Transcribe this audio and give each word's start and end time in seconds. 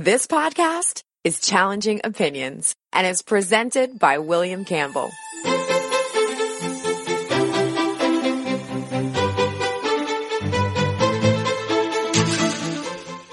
This 0.00 0.28
podcast 0.28 1.02
is 1.24 1.40
Challenging 1.40 2.02
Opinions 2.04 2.76
and 2.92 3.04
is 3.04 3.20
presented 3.20 3.98
by 3.98 4.18
William 4.18 4.64
Campbell. 4.64 5.10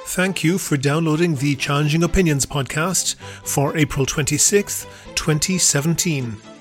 Thank 0.08 0.44
you 0.44 0.58
for 0.58 0.76
downloading 0.76 1.36
the 1.36 1.56
Challenging 1.56 2.02
Opinions 2.02 2.48
podcast 2.48 3.14
for 3.44 3.78
April 3.78 4.08
26th, 4.08 4.88
2017. 5.14 6.55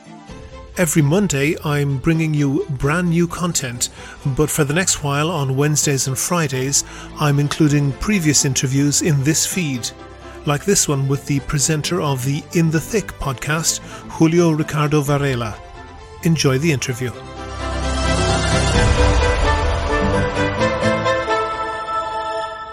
Every 0.77 1.03
Monday, 1.03 1.55
I'm 1.65 1.99
bringing 1.99 2.35
you 2.35 2.67
brand 2.69 3.11
new 3.11 3.29
content, 3.29 3.91
but 4.37 4.51
for 4.51 4.65
the 4.65 4.75
next 4.75 5.05
while 5.05 5.31
on 5.31 5.57
Wednesdays 5.57 6.09
and 6.09 6.19
Fridays, 6.19 6.83
I'm 7.21 7.39
including 7.39 7.93
previous 7.93 8.45
interviews 8.45 9.01
in 9.01 9.23
this 9.23 9.47
feed, 9.47 9.89
like 10.47 10.65
this 10.65 10.89
one 10.89 11.07
with 11.07 11.27
the 11.27 11.39
presenter 11.41 12.01
of 12.01 12.25
the 12.25 12.43
In 12.55 12.73
the 12.73 12.81
Thick 12.81 13.07
podcast, 13.21 13.79
Julio 14.19 14.51
Ricardo 14.51 15.01
Varela. 15.01 15.57
Enjoy 16.25 16.59
the 16.59 16.73
interview. 16.73 17.13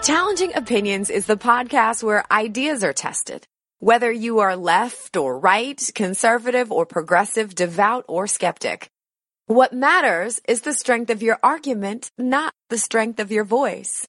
Challenging 0.02 0.56
Opinions 0.56 1.08
is 1.08 1.26
the 1.26 1.36
podcast 1.36 2.02
where 2.02 2.24
ideas 2.32 2.82
are 2.82 2.92
tested. 2.92 3.46
Whether 3.82 4.12
you 4.12 4.38
are 4.38 4.54
left 4.54 5.16
or 5.16 5.36
right, 5.36 5.90
conservative 5.92 6.70
or 6.70 6.86
progressive, 6.86 7.52
devout 7.52 8.04
or 8.06 8.28
skeptic. 8.28 8.88
What 9.46 9.72
matters 9.72 10.40
is 10.46 10.60
the 10.60 10.72
strength 10.72 11.10
of 11.10 11.20
your 11.20 11.40
argument, 11.42 12.12
not 12.16 12.54
the 12.70 12.78
strength 12.78 13.18
of 13.18 13.32
your 13.32 13.42
voice. 13.42 14.06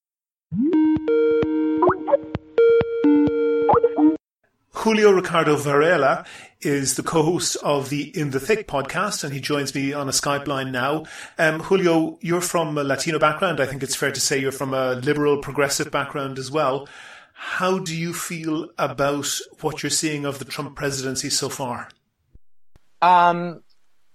Julio 4.74 5.12
Ricardo 5.12 5.56
Varela 5.56 6.24
is 6.62 6.94
the 6.94 7.02
co-host 7.02 7.58
of 7.64 7.90
the 7.90 8.16
In 8.16 8.30
the 8.30 8.40
Thick 8.40 8.68
podcast, 8.68 9.24
and 9.24 9.34
he 9.34 9.40
joins 9.40 9.74
me 9.74 9.92
on 9.92 10.08
a 10.08 10.12
Skype 10.12 10.46
line 10.46 10.72
now. 10.72 11.06
Um, 11.40 11.62
Julio, 11.62 12.20
you're 12.22 12.42
from 12.42 12.78
a 12.78 12.84
Latino 12.84 13.18
background. 13.18 13.60
I 13.60 13.66
think 13.66 13.82
it's 13.82 13.96
fair 13.96 14.12
to 14.12 14.20
say 14.20 14.38
you're 14.38 14.52
from 14.52 14.76
a 14.76 14.94
liberal, 14.94 15.40
progressive 15.40 15.90
background 15.90 16.38
as 16.38 16.52
well. 16.52 16.88
How 17.46 17.78
do 17.78 17.96
you 17.96 18.14
feel 18.14 18.70
about 18.78 19.28
what 19.60 19.84
you're 19.84 19.90
seeing 19.90 20.26
of 20.26 20.40
the 20.40 20.46
Trump 20.46 20.78
presidency 20.78 21.30
so 21.30 21.50
far? 21.50 21.90
Um, 23.02 23.62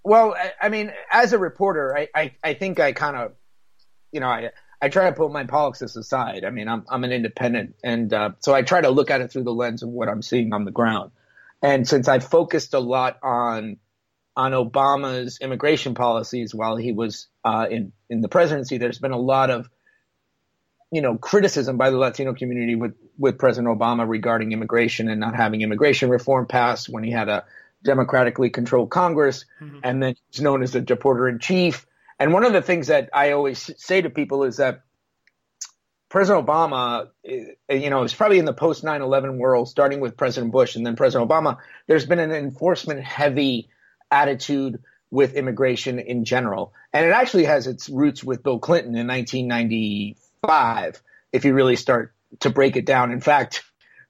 well, 0.02 0.34
I, 0.34 0.52
I 0.62 0.68
mean, 0.70 0.92
as 1.12 1.34
a 1.34 1.38
reporter, 1.38 1.96
I, 1.96 2.08
I, 2.14 2.34
I 2.42 2.54
think 2.54 2.80
I 2.80 2.92
kind 2.92 3.16
of, 3.16 3.32
you 4.12 4.20
know, 4.20 4.28
I 4.28 4.50
I 4.80 4.88
try 4.88 5.10
to 5.10 5.14
put 5.14 5.30
my 5.30 5.44
politics 5.44 5.94
aside. 5.94 6.44
I 6.44 6.50
mean, 6.50 6.68
I'm 6.68 6.86
I'm 6.88 7.04
an 7.04 7.12
independent, 7.12 7.76
and 7.84 8.12
uh, 8.12 8.30
so 8.40 8.54
I 8.54 8.62
try 8.62 8.80
to 8.80 8.88
look 8.88 9.10
at 9.10 9.20
it 9.20 9.30
through 9.30 9.44
the 9.44 9.52
lens 9.52 9.82
of 9.82 9.90
what 9.90 10.08
I'm 10.08 10.22
seeing 10.22 10.54
on 10.54 10.64
the 10.64 10.70
ground. 10.70 11.10
And 11.62 11.86
since 11.86 12.08
I 12.08 12.20
focused 12.20 12.72
a 12.72 12.80
lot 12.80 13.18
on 13.22 13.76
on 14.36 14.52
Obama's 14.52 15.38
immigration 15.40 15.94
policies 15.94 16.54
while 16.54 16.76
he 16.76 16.92
was 16.92 17.28
uh, 17.44 17.66
in 17.70 17.92
in 18.08 18.22
the 18.22 18.28
presidency, 18.28 18.78
there's 18.78 18.98
been 18.98 19.12
a 19.12 19.18
lot 19.20 19.50
of 19.50 19.68
you 20.90 21.02
know 21.02 21.16
criticism 21.16 21.76
by 21.76 21.90
the 21.90 21.98
Latino 21.98 22.34
community 22.34 22.74
with 22.74 22.94
with 23.18 23.38
President 23.38 23.76
Obama 23.76 24.08
regarding 24.08 24.52
immigration 24.52 25.08
and 25.08 25.20
not 25.20 25.34
having 25.34 25.60
immigration 25.62 26.10
reform 26.10 26.46
passed 26.46 26.88
when 26.88 27.04
he 27.04 27.10
had 27.10 27.28
a 27.28 27.44
democratically 27.84 28.50
controlled 28.50 28.90
Congress, 28.90 29.44
mm-hmm. 29.60 29.78
and 29.84 30.02
then 30.02 30.16
he's 30.30 30.40
known 30.40 30.62
as 30.62 30.72
the 30.72 30.80
deporter 30.80 31.30
in 31.30 31.38
chief 31.38 31.86
and 32.18 32.32
one 32.32 32.44
of 32.44 32.52
the 32.52 32.62
things 32.62 32.88
that 32.88 33.10
I 33.12 33.32
always 33.32 33.70
say 33.76 34.02
to 34.02 34.10
people 34.10 34.44
is 34.44 34.56
that 34.56 34.82
President 36.08 36.46
Obama, 36.46 37.08
eh, 37.24 37.74
you 37.74 37.90
know, 37.90 38.02
is 38.02 38.14
probably 38.14 38.38
in 38.38 38.44
the 38.44 38.54
post 38.54 38.82
9 38.82 39.02
11 39.02 39.38
world, 39.38 39.68
starting 39.68 40.00
with 40.00 40.16
President 40.16 40.52
Bush 40.52 40.74
and 40.74 40.84
then 40.84 40.96
President 40.96 41.30
Obama. 41.30 41.58
There's 41.86 42.06
been 42.06 42.18
an 42.18 42.32
enforcement 42.32 43.04
heavy 43.04 43.68
attitude 44.10 44.82
with 45.10 45.34
immigration 45.34 45.98
in 45.98 46.24
general. 46.24 46.72
And 46.92 47.06
it 47.06 47.10
actually 47.10 47.44
has 47.44 47.66
its 47.66 47.88
roots 47.88 48.24
with 48.24 48.42
Bill 48.42 48.58
Clinton 48.58 48.96
in 48.96 49.06
1995, 50.48 51.02
if 51.32 51.44
you 51.44 51.54
really 51.54 51.76
start 51.76 52.14
to 52.40 52.50
break 52.50 52.76
it 52.76 52.86
down. 52.86 53.12
In 53.12 53.20
fact, 53.20 53.64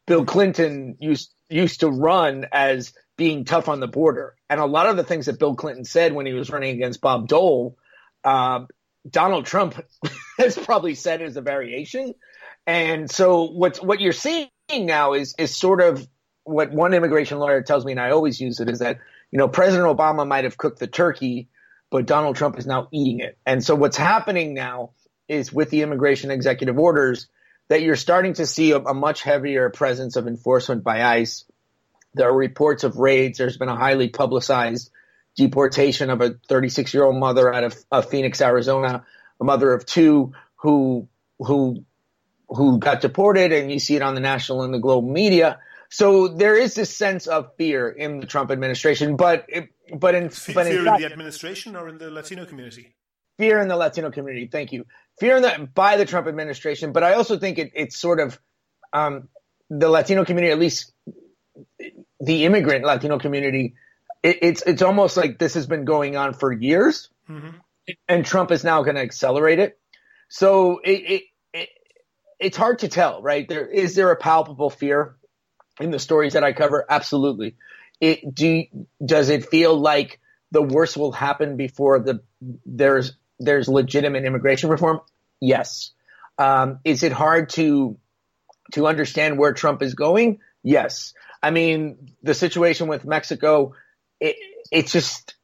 Bill 0.06 0.24
Clinton 0.24 0.96
used, 1.00 1.32
used 1.48 1.80
to 1.80 1.88
run 1.88 2.46
as 2.52 2.92
being 3.16 3.44
tough 3.44 3.68
on 3.68 3.80
the 3.80 3.88
border. 3.88 4.34
And 4.48 4.60
a 4.60 4.66
lot 4.66 4.86
of 4.86 4.96
the 4.96 5.04
things 5.04 5.26
that 5.26 5.38
Bill 5.38 5.54
Clinton 5.54 5.84
said 5.84 6.12
when 6.12 6.26
he 6.26 6.32
was 6.32 6.50
running 6.50 6.74
against 6.74 7.00
Bob 7.00 7.28
Dole 7.28 7.76
uh, 8.24 8.60
Donald 9.08 9.46
Trump 9.46 9.80
has 10.38 10.56
probably 10.56 10.94
said 10.94 11.22
as 11.22 11.36
a 11.36 11.40
variation. 11.40 12.14
And 12.66 13.10
so 13.10 13.44
what's 13.44 13.80
what 13.80 14.00
you're 14.00 14.12
seeing 14.12 14.48
now 14.70 15.14
is 15.14 15.34
is 15.38 15.56
sort 15.56 15.80
of 15.80 16.06
what 16.44 16.72
one 16.72 16.94
immigration 16.94 17.38
lawyer 17.38 17.62
tells 17.62 17.84
me, 17.84 17.92
and 17.92 18.00
I 18.00 18.10
always 18.10 18.40
use 18.40 18.60
it, 18.60 18.68
is 18.68 18.80
that 18.80 18.98
you 19.30 19.38
know 19.38 19.48
President 19.48 19.88
Obama 19.88 20.26
might 20.26 20.44
have 20.44 20.58
cooked 20.58 20.78
the 20.78 20.86
turkey, 20.86 21.48
but 21.90 22.06
Donald 22.06 22.36
Trump 22.36 22.58
is 22.58 22.66
now 22.66 22.88
eating 22.92 23.20
it. 23.20 23.38
And 23.46 23.64
so 23.64 23.74
what's 23.74 23.96
happening 23.96 24.52
now 24.52 24.90
is 25.28 25.52
with 25.52 25.70
the 25.70 25.82
immigration 25.82 26.30
executive 26.30 26.78
orders 26.78 27.28
that 27.68 27.82
you're 27.82 27.96
starting 27.96 28.32
to 28.34 28.46
see 28.46 28.72
a, 28.72 28.78
a 28.78 28.94
much 28.94 29.22
heavier 29.22 29.70
presence 29.70 30.16
of 30.16 30.26
enforcement 30.26 30.82
by 30.82 31.02
ICE. 31.02 31.44
There 32.14 32.28
are 32.28 32.34
reports 32.34 32.84
of 32.84 32.96
raids. 32.96 33.38
There's 33.38 33.58
been 33.58 33.68
a 33.68 33.76
highly 33.76 34.08
publicized 34.08 34.90
deportation 35.36 36.10
of 36.10 36.20
a 36.20 36.34
36 36.48 36.92
year 36.92 37.04
old 37.04 37.16
mother 37.16 37.52
out 37.52 37.64
of, 37.64 37.76
of 37.92 38.10
Phoenix, 38.10 38.40
Arizona, 38.40 39.04
a 39.40 39.44
mother 39.44 39.72
of 39.72 39.86
two 39.86 40.32
who 40.56 41.08
who 41.38 41.84
who 42.48 42.78
got 42.78 43.00
deported, 43.00 43.52
and 43.52 43.70
you 43.70 43.78
see 43.78 43.94
it 43.94 44.02
on 44.02 44.14
the 44.14 44.20
national 44.20 44.62
and 44.62 44.72
the 44.72 44.78
global 44.78 45.08
media. 45.08 45.58
So 45.90 46.28
there 46.28 46.56
is 46.56 46.74
this 46.74 46.94
sense 46.94 47.26
of 47.26 47.54
fear 47.56 47.88
in 47.88 48.20
the 48.20 48.26
Trump 48.26 48.50
administration, 48.50 49.16
but 49.16 49.46
it, 49.48 49.68
but 49.94 50.14
in 50.14 50.28
fear, 50.30 50.54
but 50.54 50.66
in, 50.66 50.84
fact, 50.84 50.98
the 50.98 51.06
administration 51.06 51.76
or 51.76 51.88
in 51.88 51.98
the 51.98 52.10
Latino 52.10 52.44
community. 52.44 52.94
Fear 53.38 53.60
in 53.60 53.68
the 53.68 53.76
Latino 53.76 54.10
community. 54.10 54.48
Thank 54.50 54.72
you. 54.72 54.84
Fear 55.20 55.36
in 55.36 55.42
the 55.42 55.68
by 55.74 55.96
the 55.96 56.04
Trump 56.04 56.26
administration, 56.26 56.92
but 56.92 57.02
I 57.02 57.14
also 57.14 57.38
think 57.38 57.58
it, 57.58 57.72
it's 57.74 57.98
sort 57.98 58.20
of 58.20 58.38
um, 58.92 59.28
the 59.70 59.88
Latino 59.88 60.24
community, 60.24 60.52
at 60.52 60.58
least 60.58 60.92
the 62.20 62.44
immigrant 62.44 62.84
Latino 62.84 63.18
community, 63.18 63.74
it, 64.22 64.38
it's 64.42 64.62
it's 64.66 64.82
almost 64.82 65.16
like 65.16 65.38
this 65.38 65.54
has 65.54 65.66
been 65.66 65.84
going 65.84 66.16
on 66.16 66.34
for 66.34 66.52
years, 66.52 67.08
mm-hmm. 67.28 67.50
and 68.08 68.24
Trump 68.24 68.50
is 68.50 68.64
now 68.64 68.82
going 68.82 68.96
to 68.96 69.02
accelerate 69.02 69.58
it. 69.58 69.78
So 70.28 70.80
it, 70.84 70.90
it, 70.90 71.22
it 71.52 71.68
it's 72.38 72.56
hard 72.56 72.80
to 72.80 72.88
tell, 72.88 73.22
right? 73.22 73.48
There 73.48 73.66
is 73.66 73.94
there 73.94 74.10
a 74.10 74.16
palpable 74.16 74.70
fear 74.70 75.16
in 75.80 75.90
the 75.90 75.98
stories 75.98 76.32
that 76.32 76.44
I 76.44 76.52
cover? 76.52 76.84
Absolutely. 76.88 77.56
It 78.00 78.34
do 78.34 78.64
does 79.04 79.28
it 79.28 79.46
feel 79.46 79.78
like 79.78 80.20
the 80.50 80.62
worst 80.62 80.96
will 80.96 81.12
happen 81.12 81.56
before 81.56 82.00
the 82.00 82.20
there's 82.64 83.12
there's 83.38 83.68
legitimate 83.68 84.24
immigration 84.24 84.70
reform? 84.70 85.00
Yes. 85.40 85.92
Um, 86.38 86.80
is 86.84 87.02
it 87.02 87.12
hard 87.12 87.50
to 87.50 87.98
to 88.72 88.86
understand 88.86 89.38
where 89.38 89.52
Trump 89.52 89.82
is 89.82 89.94
going? 89.94 90.40
Yes. 90.62 91.14
I 91.42 91.50
mean, 91.50 92.12
the 92.22 92.34
situation 92.34 92.88
with 92.88 93.04
Mexico 93.04 93.74
it, 94.20 94.36
it's 94.70 94.92
just 94.92 95.34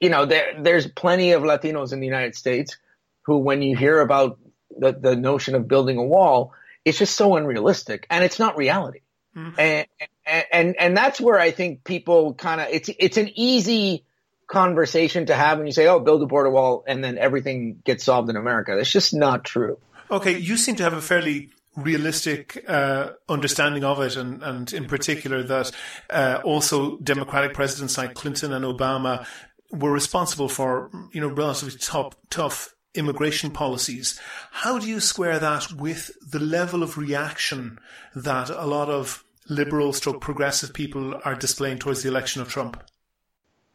you 0.00 0.10
know 0.10 0.26
there 0.26 0.54
there's 0.60 0.86
plenty 0.86 1.32
of 1.32 1.42
Latinos 1.42 1.92
in 1.92 2.00
the 2.00 2.06
United 2.06 2.34
States 2.34 2.76
who, 3.22 3.38
when 3.38 3.62
you 3.62 3.76
hear 3.76 4.00
about 4.00 4.38
the 4.76 4.92
the 4.92 5.16
notion 5.16 5.54
of 5.54 5.68
building 5.68 5.98
a 5.98 6.04
wall, 6.04 6.52
it's 6.84 6.98
just 6.98 7.16
so 7.16 7.36
unrealistic 7.36 8.06
and 8.10 8.24
it's 8.24 8.38
not 8.38 8.56
reality. 8.56 9.00
Mm-hmm. 9.36 9.60
And, 9.60 9.86
and 10.26 10.44
and 10.52 10.76
and 10.78 10.96
that's 10.96 11.20
where 11.20 11.38
I 11.38 11.50
think 11.50 11.84
people 11.84 12.34
kind 12.34 12.60
of 12.60 12.68
it's 12.70 12.90
it's 12.98 13.16
an 13.16 13.30
easy 13.34 14.04
conversation 14.50 15.26
to 15.26 15.34
have 15.34 15.58
when 15.58 15.66
you 15.66 15.72
say, 15.72 15.86
"Oh, 15.86 16.00
build 16.00 16.22
a 16.22 16.26
border 16.26 16.50
wall," 16.50 16.84
and 16.86 17.02
then 17.02 17.18
everything 17.18 17.80
gets 17.84 18.04
solved 18.04 18.28
in 18.28 18.36
America. 18.36 18.74
That's 18.76 18.90
just 18.90 19.14
not 19.14 19.44
true. 19.44 19.78
Okay, 20.10 20.36
you 20.38 20.56
seem 20.56 20.76
to 20.76 20.82
have 20.82 20.92
a 20.92 21.00
fairly 21.00 21.50
realistic 21.76 22.64
uh, 22.68 23.10
understanding 23.28 23.84
of 23.84 24.00
it, 24.00 24.16
and, 24.16 24.42
and 24.42 24.72
in 24.72 24.86
particular 24.86 25.42
that 25.44 25.70
uh, 26.10 26.40
also 26.44 26.98
Democratic 26.98 27.54
presidents 27.54 27.96
like 27.96 28.14
Clinton 28.14 28.52
and 28.52 28.64
Obama 28.64 29.24
were 29.70 29.92
responsible 29.92 30.48
for 30.48 30.90
you 31.12 31.20
know 31.20 31.28
relatively 31.28 31.78
tough 31.78 32.16
tough 32.28 32.74
immigration 32.94 33.50
policies. 33.52 34.20
How 34.50 34.80
do 34.80 34.88
you 34.88 34.98
square 34.98 35.38
that 35.38 35.72
with 35.72 36.10
the 36.28 36.40
level 36.40 36.82
of 36.82 36.98
reaction 36.98 37.78
that 38.16 38.50
a 38.50 38.66
lot 38.66 38.88
of 38.88 39.22
liberal 39.48 39.92
stroke 39.92 40.20
progressive 40.20 40.72
people 40.72 41.20
are 41.24 41.36
displaying 41.36 41.78
towards 41.78 42.02
the 42.02 42.08
election 42.08 42.42
of 42.42 42.48
Trump? 42.48 42.82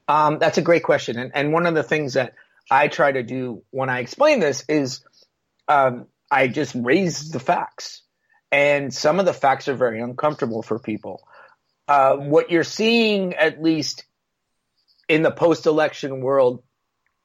Um, 0.07 0.37
that's 0.39 0.57
a 0.57 0.61
great 0.61 0.83
question, 0.83 1.17
and 1.17 1.31
and 1.33 1.53
one 1.53 1.65
of 1.65 1.73
the 1.73 1.83
things 1.83 2.13
that 2.13 2.33
I 2.69 2.87
try 2.87 3.11
to 3.11 3.23
do 3.23 3.63
when 3.71 3.89
I 3.89 3.99
explain 3.99 4.39
this 4.39 4.63
is 4.67 5.01
um, 5.67 6.07
I 6.29 6.47
just 6.47 6.75
raise 6.75 7.31
the 7.31 7.39
facts. 7.39 8.01
And 8.51 8.93
some 8.93 9.19
of 9.19 9.25
the 9.25 9.33
facts 9.33 9.67
are 9.67 9.75
very 9.75 9.99
uncomfortable 9.99 10.61
for 10.61 10.79
people. 10.79 11.27
Uh, 11.87 12.15
what 12.15 12.51
you're 12.51 12.63
seeing, 12.63 13.33
at 13.33 13.61
least 13.61 14.05
in 15.09 15.23
the 15.23 15.31
post 15.31 15.65
election 15.65 16.21
world, 16.21 16.63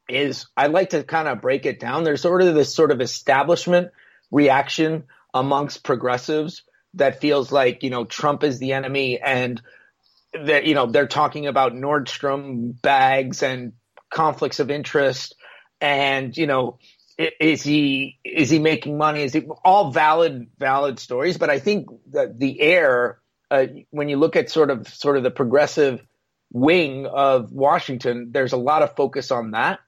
is 0.09 0.47
I 0.57 0.67
like 0.67 0.91
to 0.91 1.05
kind 1.05 1.29
of 1.29 1.41
break 1.41 1.67
it 1.67 1.79
down. 1.79 2.05
There's 2.05 2.23
sort 2.23 2.43
of 2.43 2.55
this 2.55 2.75
sort 2.75 2.91
of 2.91 3.01
establishment 3.01 3.93
reaction 4.31 5.05
amongst 5.33 5.85
progressives 5.85 6.63
that 6.95 7.21
feels 7.21 7.53
like 7.53 7.83
you 7.83 7.91
know 7.91 8.05
Trump 8.05 8.43
is 8.43 8.59
the 8.59 8.73
enemy 8.73 9.21
and 9.21 9.63
that 10.33 10.65
you 10.65 10.75
know 10.75 10.87
they're 10.87 11.07
talking 11.07 11.47
about 11.47 11.73
Nordstrom 11.73 12.81
bags 12.81 13.43
and 13.43 13.73
conflicts 14.11 14.61
of 14.61 14.71
interest. 14.71 15.35
And 15.81 16.37
you 16.37 16.47
know 16.47 16.79
is 17.39 17.63
he 17.63 18.19
is 18.25 18.51
he 18.51 18.59
making 18.59 18.97
money? 18.97 19.23
Is 19.23 19.33
he 19.33 19.47
all 19.65 19.91
valid 19.91 20.49
valid 20.59 20.99
stories. 20.99 21.39
But 21.39 21.51
i 21.51 21.59
think 21.59 21.89
that 22.13 22.39
the 22.39 22.61
air 22.61 23.19
uh, 23.51 23.67
when 23.91 24.09
you 24.09 24.17
look 24.17 24.37
at 24.37 24.51
sort 24.51 24.71
of 24.71 24.89
sort 24.89 25.17
of 25.17 25.23
the 25.23 25.31
progressive 25.31 26.01
wing 26.53 27.07
of 27.07 27.53
washington 27.53 28.31
there's 28.33 28.53
a 28.53 28.57
lot 28.57 28.83
of 28.83 28.97
focus 28.97 29.31
on 29.31 29.53
that. 29.53 29.81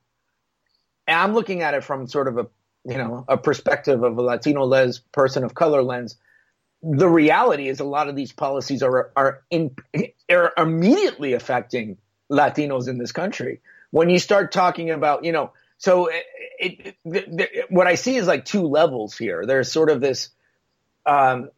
And 1.06 1.18
i'm 1.18 1.34
looking 1.34 1.62
at 1.62 1.74
it 1.74 1.84
from 1.84 2.06
sort 2.06 2.28
of 2.28 2.38
a 2.38 2.46
you 2.84 2.98
know 2.98 3.24
a 3.28 3.38
perspective 3.38 4.02
of 4.02 4.18
a 4.18 4.22
latino 4.22 4.64
lens 4.64 4.98
person 5.12 5.44
of 5.44 5.54
color 5.54 5.82
lens 5.82 6.16
the 6.82 7.08
reality 7.08 7.68
is 7.68 7.80
a 7.80 7.84
lot 7.84 8.08
of 8.08 8.16
these 8.16 8.32
policies 8.32 8.82
are 8.82 9.12
are 9.16 9.42
in 9.50 9.74
are 10.30 10.52
immediately 10.56 11.32
affecting 11.34 11.96
latinos 12.30 12.88
in 12.88 12.98
this 12.98 13.12
country 13.12 13.60
when 13.90 14.08
you 14.08 14.18
start 14.18 14.52
talking 14.52 14.90
about 14.90 15.24
you 15.24 15.32
know 15.32 15.52
so 15.82 16.06
it, 16.06 16.24
it, 16.60 16.96
it, 17.04 17.66
what 17.68 17.88
I 17.88 17.96
see 17.96 18.14
is 18.14 18.28
like 18.28 18.44
two 18.44 18.62
levels 18.62 19.18
here. 19.18 19.44
There's 19.44 19.72
sort 19.72 19.90
of 19.90 20.00
this, 20.00 20.30
um, 21.04 21.50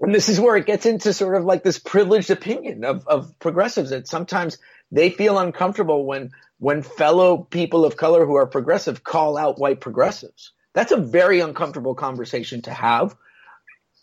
and 0.00 0.14
this 0.14 0.30
is 0.30 0.40
where 0.40 0.56
it 0.56 0.64
gets 0.64 0.86
into 0.86 1.12
sort 1.12 1.36
of 1.36 1.44
like 1.44 1.64
this 1.64 1.78
privileged 1.78 2.30
opinion 2.30 2.82
of, 2.82 3.06
of 3.06 3.38
progressives 3.38 3.90
that 3.90 4.08
sometimes 4.08 4.56
they 4.90 5.10
feel 5.10 5.38
uncomfortable 5.38 6.06
when 6.06 6.30
when 6.58 6.80
fellow 6.80 7.36
people 7.36 7.84
of 7.84 7.98
color 7.98 8.24
who 8.24 8.36
are 8.36 8.46
progressive 8.46 9.04
call 9.04 9.36
out 9.36 9.58
white 9.58 9.82
progressives. 9.82 10.52
That's 10.72 10.92
a 10.92 10.96
very 10.96 11.40
uncomfortable 11.40 11.94
conversation 11.94 12.62
to 12.62 12.70
have. 12.72 13.14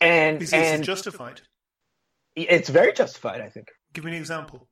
And, 0.01 0.39
because 0.39 0.53
and 0.53 0.79
it's 0.79 0.85
justified. 0.85 1.41
It's 2.35 2.69
very 2.69 2.93
justified, 2.93 3.41
I 3.41 3.49
think. 3.49 3.69
Give 3.93 4.03
me 4.03 4.11
an 4.11 4.17
example. 4.17 4.67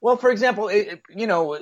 Well, 0.00 0.16
for 0.16 0.30
example, 0.30 0.68
it, 0.68 1.00
you 1.14 1.26
know, 1.26 1.58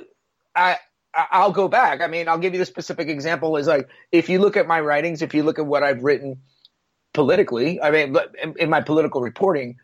I 0.55 0.77
I'll 1.13 1.51
go 1.51 1.67
back. 1.67 2.01
I 2.01 2.07
mean, 2.07 2.27
I'll 2.27 2.39
give 2.39 2.53
you 2.53 2.59
the 2.59 2.65
specific 2.65 3.07
example 3.07 3.55
is 3.57 3.67
like, 3.67 3.87
if 4.11 4.29
you 4.29 4.39
look 4.39 4.57
at 4.57 4.67
my 4.67 4.79
writings, 4.79 5.21
if 5.21 5.33
you 5.33 5.43
look 5.43 5.59
at 5.59 5.65
what 5.65 5.83
I've 5.83 6.03
written 6.03 6.41
politically, 7.13 7.79
I 7.81 7.91
mean, 7.91 8.17
in, 8.41 8.55
in 8.57 8.69
my 8.69 8.81
political 8.81 9.21
reporting, 9.21 9.77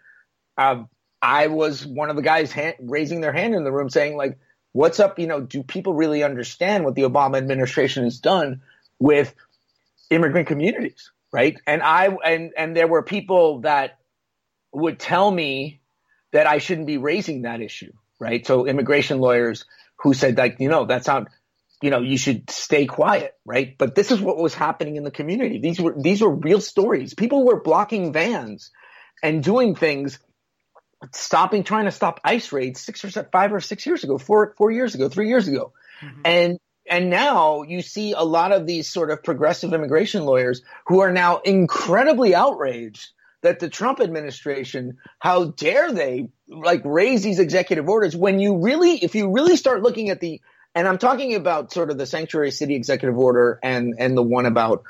um, 0.57 0.89
I 1.21 1.47
was 1.47 1.85
one 1.85 2.09
of 2.09 2.15
the 2.15 2.23
guys 2.23 2.51
hand, 2.51 2.75
raising 2.79 3.21
their 3.21 3.33
hand 3.33 3.53
in 3.53 3.63
the 3.63 3.71
room 3.71 3.89
saying 3.89 4.17
like, 4.17 4.39
what's 4.71 4.99
up? 4.99 5.19
You 5.19 5.27
know, 5.27 5.41
do 5.41 5.61
people 5.61 5.93
really 5.93 6.23
understand 6.23 6.83
what 6.83 6.95
the 6.95 7.03
Obama 7.03 7.37
administration 7.37 8.05
has 8.05 8.19
done 8.19 8.61
with 8.97 9.33
immigrant 10.09 10.47
communities? 10.47 11.11
Right. 11.31 11.57
And 11.67 11.83
I, 11.83 12.07
and, 12.07 12.51
and 12.57 12.75
there 12.75 12.87
were 12.87 13.03
people 13.03 13.61
that 13.61 13.99
would 14.73 14.99
tell 14.99 15.29
me 15.29 15.81
that 16.31 16.47
I 16.47 16.57
shouldn't 16.57 16.87
be 16.87 16.97
raising 16.97 17.43
that 17.43 17.61
issue. 17.61 17.91
Right. 18.19 18.45
So 18.45 18.65
immigration 18.65 19.19
lawyers, 19.19 19.65
who 20.01 20.13
said 20.13 20.37
like, 20.37 20.57
you 20.59 20.69
know, 20.69 20.85
that's 20.85 21.07
not, 21.07 21.27
you 21.81 21.89
know, 21.89 22.01
you 22.01 22.17
should 22.17 22.49
stay 22.49 22.85
quiet, 22.85 23.35
right? 23.45 23.77
But 23.77 23.95
this 23.95 24.11
is 24.11 24.19
what 24.19 24.37
was 24.37 24.53
happening 24.53 24.95
in 24.95 25.03
the 25.03 25.11
community. 25.11 25.59
These 25.59 25.79
were 25.79 25.95
these 25.97 26.21
were 26.21 26.33
real 26.33 26.61
stories. 26.61 27.13
People 27.13 27.45
were 27.45 27.61
blocking 27.61 28.11
vans 28.11 28.71
and 29.21 29.43
doing 29.43 29.75
things, 29.75 30.19
stopping, 31.13 31.63
trying 31.63 31.85
to 31.85 31.91
stop 31.91 32.19
ICE 32.23 32.51
raids 32.51 32.81
six 32.81 33.03
or 33.05 33.23
five 33.31 33.53
or 33.53 33.59
six 33.61 33.85
years 33.85 34.03
ago, 34.03 34.17
four 34.17 34.53
four 34.57 34.71
years 34.71 34.95
ago, 34.95 35.07
three 35.09 35.29
years 35.29 35.47
ago, 35.47 35.71
mm-hmm. 36.01 36.21
and 36.25 36.59
and 36.89 37.09
now 37.09 37.62
you 37.62 37.81
see 37.81 38.13
a 38.13 38.24
lot 38.24 38.51
of 38.51 38.65
these 38.65 38.89
sort 38.89 39.12
of 39.12 39.24
progressive 39.24 39.74
immigration 39.74 40.25
lawyers 40.25 40.62
who 40.88 41.00
are 41.00 41.12
now 41.12 41.38
incredibly 41.39 42.33
outraged 42.33 43.12
that 43.41 43.59
the 43.59 43.69
Trump 43.69 44.01
administration, 44.01 44.97
how 45.19 45.45
dare 45.45 45.94
they 45.94 46.30
like 46.47 46.81
raise 46.83 47.24
these 47.24 47.39
executive 47.39 47.88
orders 47.88 48.15
when 48.15 48.39
you 48.39 48.57
really, 48.57 48.97
if 48.97 49.15
you 49.15 49.31
really 49.31 49.56
start 49.56 49.81
looking 49.81 50.09
at 50.09 50.19
the, 50.19 50.41
and 50.75 50.88
I'm 50.88 50.97
talking 50.97 51.36
about 51.36 51.71
sort 51.71 51.89
of 51.89 51.97
the 51.97 52.06
sanctuary 52.06 52.51
city 52.51 52.75
executive 52.75 53.18
order 53.18 53.59
and, 53.63 53.95
and 53.97 54.18
the 54.18 54.24
one 54.24 54.45
about, 54.45 54.83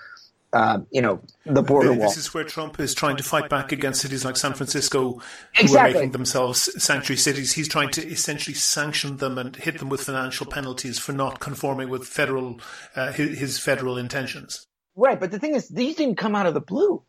uh, 0.54 0.80
you 0.92 1.02
know, 1.02 1.22
the 1.46 1.62
border 1.62 1.90
this 1.90 1.98
wall. 1.98 2.08
This 2.10 2.18
is 2.18 2.34
where 2.34 2.44
Trump 2.44 2.80
is 2.80 2.94
trying 2.94 3.18
to 3.18 3.24
fight 3.24 3.50
back 3.50 3.72
against 3.72 4.02
cities 4.02 4.26
like 4.26 4.38
San 4.38 4.54
Francisco, 4.54 5.22
who 5.60 5.78
are 5.78 5.92
making 5.92 6.12
themselves 6.12 6.84
sanctuary 6.84 7.18
cities. 7.18 7.54
He's 7.54 7.68
trying 7.68 7.90
to 7.92 8.08
essentially 8.08 8.56
sanction 8.56 9.18
them 9.18 9.38
and 9.38 9.56
hit 9.56 9.80
them 9.80 9.90
with 9.90 10.02
financial 10.02 10.46
penalties 10.46 10.98
for 10.98 11.14
not 11.14 11.40
conforming 11.40 11.90
with 11.90 12.08
federal, 12.08 12.60
uh, 12.96 13.12
his, 13.12 13.40
his 13.40 13.60
federal 13.60 13.98
intentions. 13.98 14.66
Right, 14.96 15.20
but 15.20 15.32
the 15.32 15.40
thing 15.40 15.56
is, 15.56 15.70
these 15.70 15.96
didn't 15.96 16.18
come 16.18 16.36
out 16.36 16.46
of 16.46 16.54
the 16.54 16.62
blue 16.62 17.04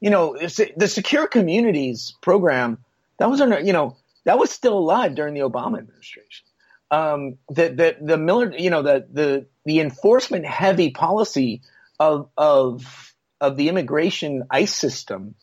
you 0.00 0.10
know, 0.10 0.36
the 0.36 0.88
secure 0.88 1.26
communities 1.26 2.14
program 2.20 2.78
that 3.18 3.30
was 3.30 3.40
under, 3.40 3.60
you 3.60 3.72
know, 3.72 3.96
that 4.24 4.38
was 4.38 4.50
still 4.50 4.78
alive 4.78 5.14
during 5.14 5.34
the 5.34 5.40
Obama 5.40 5.78
administration. 5.78 6.44
Um, 6.90 7.38
the, 7.48 7.68
the, 7.68 7.96
the 8.00 8.18
Miller, 8.18 8.52
you 8.56 8.70
know, 8.70 8.82
the, 8.82 9.06
the, 9.10 9.46
the 9.64 9.80
enforcement 9.80 10.44
heavy 10.44 10.90
policy 10.90 11.62
of, 11.98 12.30
of, 12.36 13.14
of 13.40 13.56
the 13.56 13.68
immigration 13.68 14.44
ICE 14.50 14.72
system, 14.72 15.34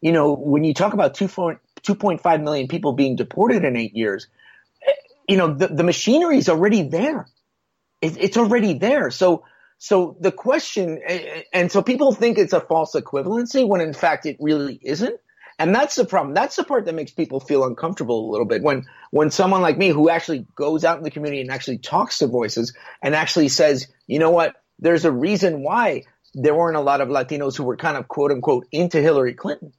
you 0.00 0.12
know, 0.12 0.34
when 0.34 0.64
you 0.64 0.74
talk 0.74 0.94
about 0.94 1.14
2.5 1.14 2.42
million 2.42 2.68
people 2.68 2.92
being 2.92 3.16
deported 3.16 3.64
in 3.64 3.76
eight 3.76 3.94
years, 3.94 4.28
you 5.28 5.36
know, 5.36 5.54
the, 5.54 5.68
the 5.68 5.84
machinery 5.84 6.38
is 6.38 6.48
already 6.48 6.82
there. 6.82 7.26
It, 8.00 8.16
it's 8.18 8.36
already 8.36 8.74
there. 8.74 9.10
So, 9.10 9.44
so 9.78 10.16
the 10.20 10.32
question, 10.32 11.00
and 11.52 11.70
so 11.70 11.82
people 11.82 12.12
think 12.12 12.38
it's 12.38 12.52
a 12.52 12.60
false 12.60 12.94
equivalency 12.94 13.66
when 13.66 13.80
in 13.80 13.92
fact 13.92 14.26
it 14.26 14.36
really 14.40 14.78
isn't. 14.82 15.20
And 15.60 15.74
that's 15.74 15.96
the 15.96 16.04
problem. 16.04 16.34
That's 16.34 16.54
the 16.54 16.62
part 16.62 16.84
that 16.84 16.94
makes 16.94 17.10
people 17.10 17.40
feel 17.40 17.64
uncomfortable 17.64 18.28
a 18.28 18.30
little 18.30 18.46
bit 18.46 18.62
when, 18.62 18.86
when 19.10 19.32
someone 19.32 19.60
like 19.60 19.76
me 19.76 19.88
who 19.88 20.08
actually 20.08 20.46
goes 20.54 20.84
out 20.84 20.98
in 20.98 21.04
the 21.04 21.10
community 21.10 21.42
and 21.42 21.50
actually 21.50 21.78
talks 21.78 22.18
to 22.18 22.28
voices 22.28 22.74
and 23.02 23.14
actually 23.14 23.48
says, 23.48 23.88
you 24.06 24.20
know 24.20 24.30
what, 24.30 24.54
there's 24.78 25.04
a 25.04 25.12
reason 25.12 25.62
why 25.62 26.04
there 26.34 26.54
weren't 26.54 26.76
a 26.76 26.80
lot 26.80 27.00
of 27.00 27.08
Latinos 27.08 27.56
who 27.56 27.64
were 27.64 27.76
kind 27.76 27.96
of 27.96 28.08
quote 28.08 28.30
unquote 28.30 28.66
into 28.72 29.00
Hillary 29.00 29.34
Clinton. 29.34 29.72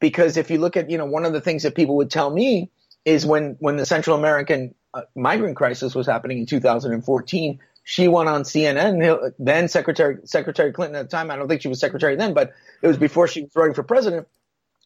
Because 0.00 0.36
if 0.36 0.50
you 0.50 0.58
look 0.58 0.76
at, 0.76 0.90
you 0.90 0.98
know, 0.98 1.06
one 1.06 1.24
of 1.24 1.32
the 1.32 1.40
things 1.40 1.64
that 1.64 1.74
people 1.74 1.96
would 1.96 2.10
tell 2.10 2.30
me 2.30 2.70
is 3.04 3.26
when, 3.26 3.56
when 3.58 3.76
the 3.76 3.86
Central 3.86 4.16
American 4.16 4.74
uh, 4.94 5.02
migrant 5.14 5.56
crisis 5.56 5.94
was 5.94 6.06
happening 6.06 6.38
in 6.38 6.46
2014, 6.46 7.58
she 7.88 8.06
went 8.06 8.28
on 8.28 8.42
CNN. 8.42 9.32
Then 9.38 9.68
Secretary 9.68 10.18
Secretary 10.24 10.72
Clinton 10.72 10.96
at 10.96 11.10
the 11.10 11.16
time, 11.16 11.30
I 11.30 11.36
don't 11.36 11.48
think 11.48 11.62
she 11.62 11.68
was 11.68 11.80
secretary 11.80 12.16
then, 12.16 12.34
but 12.34 12.52
it 12.82 12.86
was 12.86 12.98
before 12.98 13.28
she 13.28 13.44
was 13.44 13.50
running 13.56 13.72
for 13.72 13.82
president. 13.82 14.28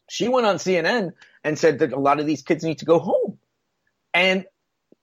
She 0.09 0.29
went 0.29 0.47
on 0.47 0.55
CNN 0.55 1.11
and 1.43 1.59
said 1.59 1.79
that 1.79 1.91
a 1.91 1.99
lot 1.99 2.21
of 2.21 2.25
these 2.25 2.43
kids 2.43 2.63
need 2.63 2.79
to 2.79 2.85
go 2.85 2.99
home, 2.99 3.39
and 4.13 4.45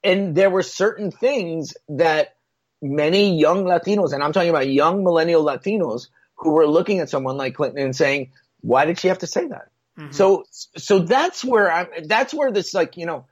and 0.03 0.35
there 0.35 0.49
were 0.49 0.63
certain 0.63 1.11
things 1.11 1.75
that 1.91 2.37
many 2.83 3.39
young 3.39 3.65
Latinos, 3.65 4.13
and 4.13 4.23
I'm 4.23 4.33
talking 4.33 4.51
about 4.51 4.69
young 4.69 5.05
millennial 5.05 5.45
Latinos, 5.45 6.09
who 6.37 6.53
were 6.53 6.67
looking 6.67 7.01
at 7.01 7.11
someone 7.11 7.37
like 7.37 7.55
Clinton 7.55 7.83
and 7.83 7.97
saying, 7.97 8.33
"Why 8.61 8.85
did 8.85 8.99
she 8.99 9.09
have 9.09 9.19
to 9.19 9.27
say 9.27 9.47
that?" 9.47 9.69
Mm-hmm. 9.99 10.13
So 10.13 10.45
so 10.77 11.01
that's 11.01 11.45
where 11.45 11.71
I'm. 11.71 11.89
That's 12.05 12.33
where 12.33 12.51
this 12.51 12.75
like 12.75 12.97
you 12.97 13.07
know 13.07 13.27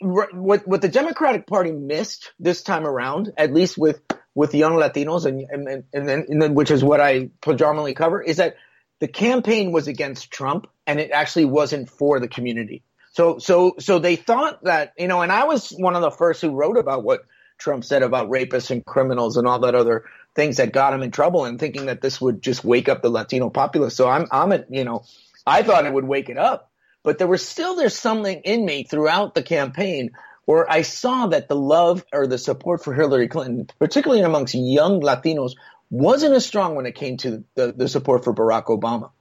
what 0.00 0.66
what 0.66 0.82
the 0.82 0.88
Democratic 0.88 1.46
Party 1.46 1.72
missed 1.72 2.32
this 2.38 2.62
time 2.62 2.86
around, 2.86 3.32
at 3.36 3.52
least 3.52 3.78
with 3.78 4.00
with 4.34 4.54
young 4.54 4.72
Latinos, 4.72 5.26
and 5.26 5.46
and 5.50 5.84
and 5.92 6.08
then, 6.08 6.26
and 6.28 6.42
then 6.42 6.54
which 6.54 6.70
is 6.70 6.84
what 6.84 7.00
I 7.00 7.30
predominantly 7.40 7.94
cover, 7.94 8.22
is 8.22 8.36
that 8.36 8.56
the 9.00 9.08
campaign 9.08 9.72
was 9.72 9.88
against 9.88 10.30
Trump, 10.30 10.66
and 10.86 11.00
it 11.00 11.10
actually 11.10 11.46
wasn't 11.46 11.90
for 11.90 12.20
the 12.20 12.28
community. 12.28 12.82
So 13.12 13.38
so 13.38 13.76
so 13.78 13.98
they 13.98 14.16
thought 14.16 14.64
that 14.64 14.92
you 14.98 15.08
know, 15.08 15.22
and 15.22 15.32
I 15.32 15.44
was 15.44 15.70
one 15.70 15.96
of 15.96 16.02
the 16.02 16.10
first 16.10 16.42
who 16.42 16.50
wrote 16.50 16.76
about 16.76 17.02
what 17.02 17.22
Trump 17.58 17.84
said 17.84 18.02
about 18.02 18.30
rapists 18.30 18.70
and 18.70 18.84
criminals 18.84 19.36
and 19.36 19.46
all 19.46 19.60
that 19.60 19.74
other 19.74 20.04
things 20.34 20.58
that 20.58 20.72
got 20.72 20.92
him 20.92 21.02
in 21.02 21.10
trouble, 21.10 21.44
and 21.44 21.58
thinking 21.58 21.86
that 21.86 22.02
this 22.02 22.20
would 22.20 22.42
just 22.42 22.64
wake 22.64 22.88
up 22.88 23.02
the 23.02 23.10
Latino 23.10 23.50
populace. 23.50 23.96
So 23.96 24.08
I'm 24.08 24.26
I'm 24.30 24.52
at 24.52 24.66
you 24.70 24.84
know, 24.84 25.04
I 25.46 25.62
thought 25.62 25.86
it 25.86 25.92
would 25.92 26.04
wake 26.04 26.28
it 26.28 26.38
up 26.38 26.70
but 27.06 27.18
there 27.18 27.28
was 27.28 27.46
still 27.46 27.76
there's 27.76 27.96
something 27.96 28.40
in 28.40 28.64
me 28.64 28.82
throughout 28.82 29.36
the 29.36 29.42
campaign 29.44 30.10
where 30.44 30.68
I 30.68 30.82
saw 30.82 31.28
that 31.28 31.48
the 31.48 31.54
love 31.54 32.04
or 32.12 32.26
the 32.26 32.36
support 32.36 32.82
for 32.82 32.92
Hillary 32.92 33.28
Clinton, 33.28 33.70
particularly 33.78 34.22
amongst 34.22 34.56
young 34.56 35.00
Latinos, 35.00 35.52
wasn't 35.88 36.34
as 36.34 36.44
strong 36.44 36.74
when 36.74 36.84
it 36.84 36.96
came 36.96 37.16
to 37.18 37.44
the, 37.54 37.70
the 37.70 37.88
support 37.88 38.24
for 38.24 38.34
Barack 38.34 38.64
Obama. 38.64 39.12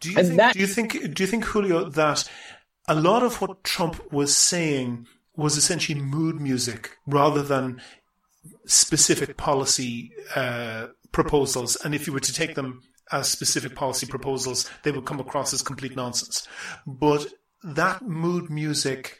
Do 0.00 0.12
you, 0.12 0.16
think, 0.16 0.36
that, 0.38 0.54
do 0.54 0.60
you 0.60 0.66
think? 0.66 1.14
Do 1.14 1.22
you 1.22 1.26
think, 1.26 1.44
Julio, 1.44 1.90
that 1.90 2.26
a 2.88 2.94
lot 2.94 3.22
of 3.22 3.38
what 3.42 3.62
Trump 3.62 4.10
was 4.10 4.34
saying 4.34 5.06
was 5.36 5.56
essentially 5.56 6.00
mood 6.00 6.40
music 6.40 6.96
rather 7.06 7.42
than 7.42 7.80
specific 8.64 9.36
policy 9.36 10.12
uh, 10.34 10.88
proposals? 11.12 11.76
And 11.84 11.94
if 11.94 12.06
you 12.06 12.12
were 12.12 12.20
to 12.20 12.32
take 12.32 12.54
them 12.54 12.82
as 13.12 13.28
specific 13.28 13.74
policy 13.74 14.06
proposals, 14.06 14.68
they 14.82 14.90
would 14.90 15.04
come 15.04 15.20
across 15.20 15.52
as 15.52 15.62
complete 15.62 15.94
nonsense. 15.96 16.46
But 16.86 17.26
that 17.62 18.02
mood 18.02 18.50
music 18.50 19.18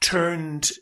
turned 0.00 0.72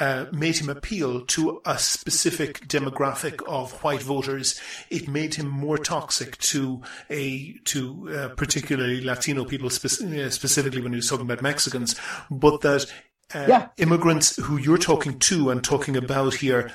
uh, 0.00 0.26
made 0.32 0.58
him 0.58 0.68
appeal 0.68 1.24
to 1.24 1.62
a 1.64 1.78
specific 1.78 2.68
demographic 2.68 3.42
of 3.48 3.82
white 3.82 4.02
voters. 4.02 4.60
It 4.90 5.08
made 5.08 5.36
him 5.36 5.48
more 5.48 5.78
toxic 5.78 6.36
to 6.38 6.82
a 7.08 7.54
to 7.64 8.10
uh, 8.10 8.28
particularly 8.34 9.00
Latino 9.00 9.46
people, 9.46 9.70
spe- 9.70 10.02
uh, 10.02 10.28
specifically 10.30 10.82
when 10.82 10.92
he 10.92 10.96
was 10.96 11.08
talking 11.08 11.24
about 11.24 11.40
Mexicans. 11.42 11.96
But 12.30 12.60
that 12.60 12.92
uh, 13.34 13.46
yeah. 13.48 13.68
immigrants 13.76 14.36
who 14.36 14.56
you're 14.56 14.78
talking 14.78 15.18
to 15.18 15.50
and 15.50 15.62
talking 15.62 15.96
about 15.96 16.34
here, 16.34 16.72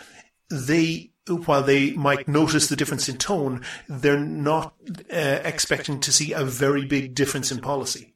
they 0.50 1.12
while 1.28 1.64
they 1.64 1.92
might 1.92 2.28
notice 2.28 2.68
the 2.68 2.76
difference 2.76 3.08
in 3.08 3.18
tone, 3.18 3.64
they're 3.88 4.20
not 4.20 4.74
uh, 5.12 5.40
expecting 5.44 6.00
to 6.02 6.12
see 6.12 6.34
a 6.34 6.44
very 6.44 6.86
big 6.86 7.14
difference 7.14 7.52
in 7.52 7.60
policy. 7.60 8.16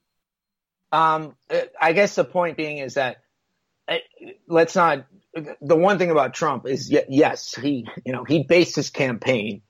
Um, 0.91 1.35
I 1.79 1.93
guess 1.93 2.15
the 2.15 2.23
point 2.23 2.57
being 2.57 2.79
is 2.79 2.95
that 2.95 3.17
let's 4.47 4.75
not. 4.75 5.05
The 5.61 5.75
one 5.75 5.97
thing 5.97 6.11
about 6.11 6.33
Trump 6.33 6.65
is 6.65 6.89
yes, 6.89 7.53
he 7.55 7.87
you 8.05 8.13
know 8.13 8.23
he 8.23 8.43
based 8.43 8.75
his 8.75 8.89
campaign 8.89 9.61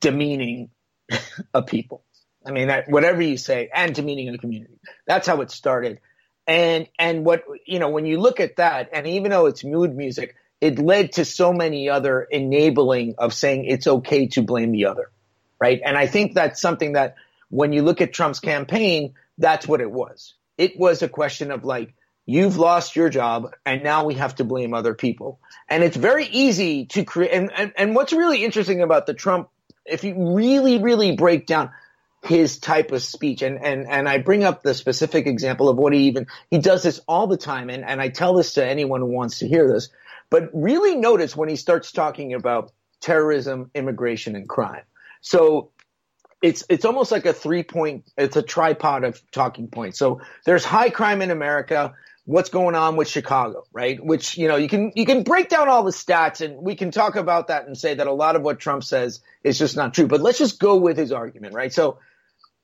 demeaning 0.00 0.70
a 1.54 1.62
people. 1.62 2.04
I 2.46 2.52
mean, 2.52 2.68
that, 2.68 2.88
whatever 2.88 3.20
you 3.20 3.36
say, 3.36 3.68
and 3.74 3.94
demeaning 3.94 4.28
a 4.30 4.38
community. 4.38 4.78
That's 5.06 5.26
how 5.26 5.42
it 5.42 5.50
started. 5.50 6.00
And 6.46 6.88
and 6.98 7.24
what 7.24 7.44
you 7.66 7.78
know 7.78 7.90
when 7.90 8.06
you 8.06 8.18
look 8.18 8.40
at 8.40 8.56
that, 8.56 8.90
and 8.92 9.06
even 9.06 9.30
though 9.30 9.46
it's 9.46 9.62
mood 9.62 9.94
music, 9.94 10.34
it 10.60 10.78
led 10.78 11.12
to 11.12 11.24
so 11.24 11.52
many 11.52 11.88
other 11.88 12.22
enabling 12.22 13.14
of 13.18 13.32
saying 13.32 13.64
it's 13.64 13.86
okay 13.86 14.26
to 14.28 14.42
blame 14.42 14.72
the 14.72 14.86
other, 14.86 15.10
right? 15.58 15.80
And 15.84 15.96
I 15.96 16.06
think 16.06 16.34
that's 16.34 16.60
something 16.60 16.92
that 16.92 17.16
when 17.48 17.72
you 17.72 17.82
look 17.82 18.00
at 18.00 18.12
Trump's 18.12 18.40
campaign, 18.40 19.14
that's 19.38 19.66
what 19.66 19.80
it 19.80 19.90
was. 19.90 20.34
It 20.58 20.78
was 20.78 21.02
a 21.02 21.08
question 21.08 21.50
of 21.50 21.64
like, 21.64 21.94
you've 22.26 22.58
lost 22.58 22.94
your 22.94 23.08
job 23.08 23.54
and 23.64 23.82
now 23.82 24.04
we 24.04 24.14
have 24.14 24.34
to 24.36 24.44
blame 24.44 24.74
other 24.74 24.94
people. 24.94 25.40
And 25.68 25.82
it's 25.82 25.96
very 25.96 26.26
easy 26.26 26.86
to 26.86 27.04
create. 27.04 27.32
And, 27.32 27.50
and, 27.56 27.72
and 27.76 27.94
what's 27.94 28.12
really 28.12 28.44
interesting 28.44 28.82
about 28.82 29.06
the 29.06 29.14
Trump, 29.14 29.48
if 29.86 30.04
you 30.04 30.34
really, 30.34 30.78
really 30.78 31.16
break 31.16 31.46
down 31.46 31.70
his 32.22 32.58
type 32.58 32.92
of 32.92 33.02
speech, 33.02 33.42
and, 33.42 33.64
and, 33.64 33.86
and 33.88 34.08
I 34.08 34.18
bring 34.18 34.44
up 34.44 34.62
the 34.62 34.74
specific 34.74 35.26
example 35.26 35.68
of 35.68 35.78
what 35.78 35.92
he 35.94 36.00
even, 36.08 36.26
he 36.50 36.58
does 36.58 36.82
this 36.82 37.00
all 37.08 37.26
the 37.26 37.38
time. 37.38 37.70
And, 37.70 37.84
and 37.84 38.00
I 38.00 38.08
tell 38.08 38.34
this 38.34 38.54
to 38.54 38.66
anyone 38.66 39.00
who 39.00 39.06
wants 39.06 39.38
to 39.38 39.48
hear 39.48 39.72
this 39.72 39.88
but 40.30 40.48
really 40.54 40.94
notice 40.94 41.36
when 41.36 41.48
he 41.48 41.56
starts 41.56 41.92
talking 41.92 42.32
about 42.32 42.72
terrorism, 43.00 43.70
immigration, 43.74 44.36
and 44.36 44.48
crime. 44.48 44.84
So 45.20 45.72
it's 46.40 46.64
it's 46.70 46.84
almost 46.86 47.12
like 47.12 47.26
a 47.26 47.34
three 47.34 47.64
point 47.64 48.04
it's 48.16 48.36
a 48.36 48.42
tripod 48.42 49.04
of 49.04 49.20
talking 49.32 49.68
points. 49.68 49.98
So 49.98 50.20
there's 50.46 50.64
high 50.64 50.88
crime 50.88 51.20
in 51.20 51.30
America. 51.30 51.94
What's 52.24 52.48
going 52.48 52.76
on 52.76 52.96
with 52.96 53.08
Chicago, 53.08 53.64
right? 53.72 54.02
Which 54.02 54.38
you 54.38 54.46
know 54.46 54.56
you 54.56 54.68
can 54.68 54.92
you 54.94 55.04
can 55.04 55.24
break 55.24 55.48
down 55.48 55.68
all 55.68 55.82
the 55.82 55.90
stats 55.90 56.40
and 56.40 56.62
we 56.62 56.76
can 56.76 56.92
talk 56.92 57.16
about 57.16 57.48
that 57.48 57.66
and 57.66 57.76
say 57.76 57.94
that 57.94 58.06
a 58.06 58.12
lot 58.12 58.36
of 58.36 58.42
what 58.42 58.60
Trump 58.60 58.84
says 58.84 59.20
is 59.42 59.58
just 59.58 59.76
not 59.76 59.92
true. 59.94 60.06
But 60.06 60.20
let's 60.20 60.38
just 60.38 60.60
go 60.60 60.76
with 60.76 60.96
his 60.96 61.12
argument, 61.12 61.54
right? 61.54 61.72
So 61.72 61.98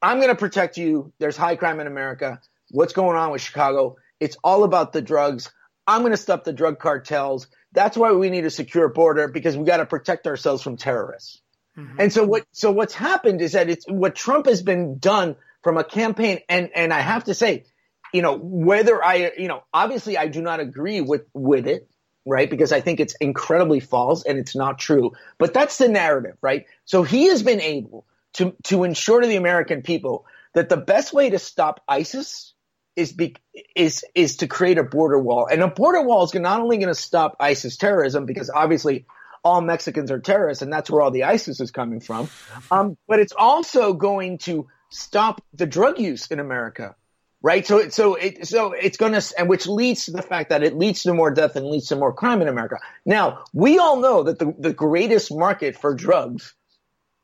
I'm 0.03 0.19
going 0.19 0.29
to 0.29 0.37
protect 0.37 0.77
you. 0.77 1.13
There's 1.19 1.37
high 1.37 1.57
crime 1.57 1.81
in 1.81 1.87
America. 1.87 2.41
What's 2.71 2.93
going 2.93 3.17
on 3.17 3.33
with 3.33 3.41
Chicago? 3.41 3.97
It's 4.21 4.37
all 4.43 4.65
about 4.65 4.93
the 4.93 5.03
drugs. 5.03 5.51
I'm 5.87 6.01
going 6.01 6.13
to 6.13 6.19
stop 6.19 6.45
the 6.45 6.53
drug 6.53 6.79
cartels. 6.79 7.47
That's 7.73 7.97
why 7.97 8.13
we 8.13 8.31
need 8.31 8.45
a 8.45 8.51
secure 8.51 8.89
border 8.89 9.29
because 9.29 9.57
we 9.57 9.65
got 9.65 9.79
to 9.79 9.87
protect 9.87 10.27
ourselves 10.27 10.63
from 10.63 10.77
terrorists. 10.77 11.41
Mm-hmm. 11.77 12.01
And 12.01 12.13
so 12.13 12.25
what, 12.25 12.47
so 12.53 12.71
what's 12.73 12.95
happened 12.95 13.41
is 13.41 13.53
that 13.53 13.69
it's 13.69 13.85
what 13.87 14.15
Trump 14.15 14.47
has 14.47 14.63
been 14.63 14.99
done 14.99 15.37
from 15.63 15.77
a 15.77 15.85
campaign. 15.85 16.41
And, 16.49 16.71
and 16.75 16.93
I 16.93 17.01
have 17.01 17.25
to 17.25 17.35
say, 17.35 17.65
you 18.13 18.23
know, 18.23 18.37
whether 18.37 19.05
I, 19.05 19.33
you 19.37 19.49
know, 19.49 19.63
obviously 19.73 20.17
I 20.17 20.29
do 20.29 20.41
not 20.41 20.61
agree 20.61 21.01
with, 21.01 21.27
with 21.35 21.67
it, 21.67 21.89
right? 22.25 22.49
Because 22.49 22.73
I 22.73 22.81
think 22.81 23.01
it's 23.01 23.15
incredibly 23.21 23.81
false 23.81 24.25
and 24.25 24.39
it's 24.39 24.57
not 24.57 24.79
true, 24.79 25.13
but 25.39 25.53
that's 25.53 25.79
the 25.79 25.89
narrative, 25.89 26.37
right? 26.41 26.67
So 26.85 27.03
he 27.03 27.27
has 27.27 27.43
been 27.43 27.61
able 27.61 28.07
to, 28.37 28.55
to 28.65 28.85
ensure 28.85 29.21
to 29.21 29.27
the 29.27 29.37
American 29.37 29.83
people 29.83 30.27
that 30.55 30.69
the 30.69 30.77
best 30.77 31.13
way 31.13 31.31
to 31.31 31.39
stop 31.39 31.83
ISIS 31.89 32.55
is 32.97 33.13
be, 33.13 33.37
is 33.75 34.05
is 34.15 34.39
to 34.39 34.47
create 34.47 34.79
a 34.79 34.83
border 34.83 35.19
wall, 35.19 35.47
and 35.47 35.63
a 35.63 35.69
border 35.69 36.01
wall 36.01 36.25
is 36.25 36.35
not 36.35 36.61
only 36.61 36.79
going 36.79 36.89
to 36.89 36.95
stop 36.95 37.37
ISIS 37.39 37.77
terrorism 37.77 38.25
because 38.25 38.51
obviously 38.51 39.05
all 39.45 39.61
Mexicans 39.61 40.11
are 40.11 40.19
terrorists, 40.19 40.63
and 40.63 40.73
that's 40.73 40.91
where 40.91 41.03
all 41.03 41.11
the 41.11 41.25
ISIS 41.25 41.61
is 41.61 41.71
coming 41.71 42.01
from, 42.01 42.29
um, 42.71 42.97
but 43.07 43.21
it's 43.21 43.35
also 43.37 43.93
going 43.93 44.39
to 44.39 44.67
stop 44.91 45.43
the 45.53 45.67
drug 45.67 45.99
use 45.99 46.27
in 46.29 46.41
America, 46.41 46.97
right? 47.43 47.67
So 47.67 47.91
so 47.91 48.15
it 48.15 48.47
so 48.49 48.73
it's 48.73 48.97
going 48.97 49.13
to 49.13 49.35
and 49.39 49.51
which 49.51 49.67
leads 49.67 50.07
to 50.07 50.13
the 50.13 50.23
fact 50.23 50.49
that 50.49 50.63
it 50.63 50.75
leads 50.75 51.03
to 51.03 51.13
more 51.13 51.31
death 51.31 51.55
and 51.57 51.67
leads 51.67 51.89
to 51.89 51.97
more 51.97 52.15
crime 52.15 52.41
in 52.41 52.49
America. 52.49 52.79
Now 53.05 53.45
we 53.53 53.79
all 53.79 54.01
know 54.01 54.23
that 54.23 54.39
the 54.39 54.55
the 54.59 54.73
greatest 54.73 55.31
market 55.31 55.77
for 55.77 55.95
drugs 55.95 56.55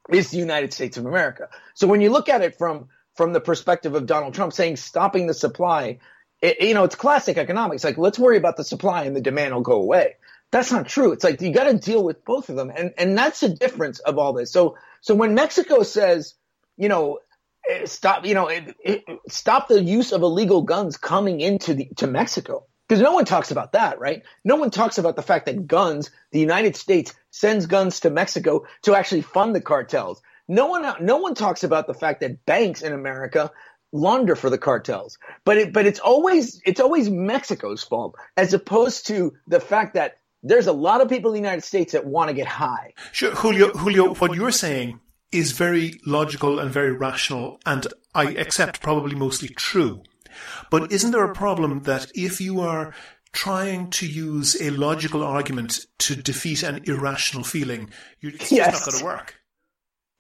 is 0.08 0.30
the 0.30 0.38
United 0.38 0.72
States 0.72 0.96
of 0.96 1.06
America. 1.06 1.48
So 1.74 1.86
when 1.86 2.00
you 2.00 2.10
look 2.10 2.28
at 2.28 2.42
it 2.42 2.56
from 2.58 2.88
from 3.14 3.32
the 3.32 3.40
perspective 3.40 3.94
of 3.94 4.06
Donald 4.06 4.34
Trump 4.34 4.52
saying 4.52 4.76
stopping 4.76 5.26
the 5.26 5.34
supply. 5.34 5.98
It, 6.40 6.60
you 6.60 6.74
know, 6.74 6.84
it's 6.84 6.94
classic 6.94 7.36
economics. 7.36 7.84
Like, 7.84 7.98
let's 7.98 8.18
worry 8.18 8.36
about 8.36 8.56
the 8.56 8.64
supply 8.64 9.04
and 9.04 9.14
the 9.14 9.20
demand 9.20 9.54
will 9.54 9.62
go 9.62 9.80
away. 9.80 10.16
That's 10.50 10.72
not 10.72 10.88
true. 10.88 11.12
It's 11.12 11.24
like 11.24 11.40
you 11.40 11.52
got 11.52 11.64
to 11.64 11.78
deal 11.78 12.04
with 12.04 12.24
both 12.24 12.50
of 12.50 12.56
them, 12.56 12.70
and 12.74 12.92
and 12.98 13.16
that's 13.16 13.40
the 13.40 13.48
difference 13.48 14.00
of 14.00 14.18
all 14.18 14.34
this. 14.34 14.52
So 14.52 14.76
so 15.00 15.14
when 15.14 15.34
Mexico 15.34 15.82
says, 15.82 16.34
you 16.76 16.90
know, 16.90 17.20
eh, 17.66 17.86
stop, 17.86 18.26
you 18.26 18.34
know, 18.34 18.48
it, 18.48 18.76
it, 18.84 19.04
stop 19.28 19.68
the 19.68 19.82
use 19.82 20.12
of 20.12 20.20
illegal 20.20 20.60
guns 20.60 20.98
coming 20.98 21.40
into 21.40 21.72
the 21.72 21.88
to 21.96 22.06
Mexico, 22.06 22.66
because 22.86 23.00
no 23.00 23.12
one 23.12 23.24
talks 23.24 23.50
about 23.50 23.72
that, 23.72 23.98
right? 23.98 24.24
No 24.44 24.56
one 24.56 24.70
talks 24.70 24.98
about 24.98 25.16
the 25.16 25.22
fact 25.22 25.46
that 25.46 25.66
guns, 25.66 26.10
the 26.32 26.40
United 26.40 26.76
States 26.76 27.14
sends 27.32 27.66
guns 27.66 28.00
to 28.00 28.10
Mexico 28.10 28.64
to 28.82 28.94
actually 28.94 29.22
fund 29.22 29.56
the 29.56 29.60
cartels. 29.60 30.22
No 30.46 30.66
one, 30.66 30.86
no 31.00 31.16
one 31.16 31.34
talks 31.34 31.64
about 31.64 31.88
the 31.88 31.94
fact 31.94 32.20
that 32.20 32.46
banks 32.46 32.82
in 32.82 32.92
America 32.92 33.50
launder 33.90 34.36
for 34.36 34.48
the 34.48 34.58
cartels, 34.58 35.18
but 35.44 35.58
it, 35.58 35.72
but 35.72 35.86
it's 35.86 35.98
always, 35.98 36.60
it's 36.64 36.80
always 36.80 37.10
Mexico's 37.10 37.82
fault 37.82 38.14
as 38.36 38.54
opposed 38.54 39.08
to 39.08 39.34
the 39.46 39.60
fact 39.60 39.94
that 39.94 40.18
there's 40.42 40.66
a 40.66 40.72
lot 40.72 41.00
of 41.00 41.08
people 41.08 41.30
in 41.30 41.34
the 41.34 41.48
United 41.48 41.64
States 41.64 41.92
that 41.92 42.06
want 42.06 42.28
to 42.28 42.34
get 42.34 42.46
high. 42.46 42.94
Sure, 43.12 43.32
Julio, 43.32 43.70
Julio, 43.72 44.14
what 44.14 44.34
you're 44.34 44.50
saying 44.50 45.00
is 45.30 45.52
very 45.52 46.00
logical 46.04 46.58
and 46.58 46.70
very 46.70 46.92
rational, 46.92 47.58
and 47.64 47.86
I 48.14 48.32
accept 48.32 48.82
probably 48.82 49.14
mostly 49.14 49.48
true. 49.48 50.02
But 50.70 50.92
isn't 50.92 51.10
there 51.10 51.24
a 51.24 51.34
problem 51.34 51.82
that 51.82 52.10
if 52.14 52.40
you 52.40 52.60
are 52.60 52.94
trying 53.32 53.90
to 53.90 54.06
use 54.06 54.60
a 54.60 54.70
logical 54.70 55.22
argument 55.22 55.86
to 55.98 56.14
defeat 56.14 56.62
an 56.62 56.82
irrational 56.84 57.44
feeling, 57.44 57.90
it's 58.20 58.52
yes. 58.52 58.72
not 58.72 58.90
going 58.90 58.98
to 58.98 59.04
work? 59.04 59.36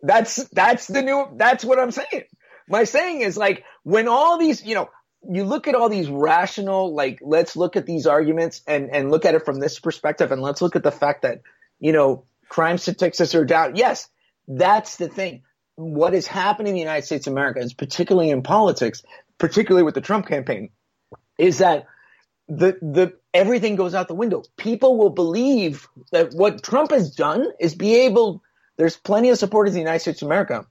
That's 0.02 0.36
that's 0.48 0.88
the 0.88 1.02
new 1.02 1.28
that's 1.36 1.64
what 1.64 1.78
I'm 1.78 1.92
saying. 1.92 2.24
My 2.68 2.84
saying 2.84 3.20
is 3.20 3.36
like 3.36 3.64
when 3.84 4.08
all 4.08 4.38
these, 4.38 4.64
you 4.64 4.74
know, 4.74 4.88
you 5.30 5.44
look 5.44 5.68
at 5.68 5.74
all 5.74 5.88
these 5.88 6.08
rational, 6.08 6.94
like 6.94 7.20
let's 7.22 7.54
look 7.54 7.76
at 7.76 7.86
these 7.86 8.06
arguments 8.06 8.62
and 8.66 8.90
and 8.90 9.10
look 9.10 9.24
at 9.24 9.34
it 9.34 9.44
from 9.44 9.60
this 9.60 9.78
perspective, 9.78 10.32
and 10.32 10.42
let's 10.42 10.60
look 10.60 10.74
at 10.74 10.82
the 10.82 10.90
fact 10.90 11.22
that 11.22 11.42
you 11.78 11.92
know 11.92 12.24
crime 12.48 12.78
statistics 12.78 13.34
are 13.34 13.44
down. 13.44 13.76
Yes, 13.76 14.08
that's 14.48 14.96
the 14.96 15.08
thing. 15.08 15.42
What 15.76 16.14
is 16.14 16.26
happening 16.26 16.70
in 16.70 16.74
the 16.74 16.80
United 16.80 17.06
States 17.06 17.26
of 17.26 17.32
America, 17.32 17.60
is 17.60 17.72
particularly 17.72 18.30
in 18.30 18.42
politics, 18.42 19.02
particularly 19.38 19.84
with 19.84 19.94
the 19.94 20.00
Trump 20.00 20.26
campaign, 20.26 20.70
is 21.38 21.58
that 21.58 21.86
the 22.48 22.78
the 22.82 23.14
everything 23.32 23.76
goes 23.76 23.94
out 23.94 24.08
the 24.08 24.14
window. 24.14 24.42
People 24.56 24.96
will 24.98 25.10
believe 25.10 25.88
that 26.10 26.32
what 26.34 26.62
Trump 26.62 26.90
has 26.90 27.14
done 27.14 27.46
is 27.60 27.74
be 27.74 27.94
able 27.94 28.42
there's 28.76 28.96
plenty 28.96 29.30
of 29.30 29.38
supporters 29.38 29.72
in 29.72 29.74
the 29.74 29.80
United 29.80 30.00
States 30.00 30.22
of 30.22 30.26
America 30.26 30.66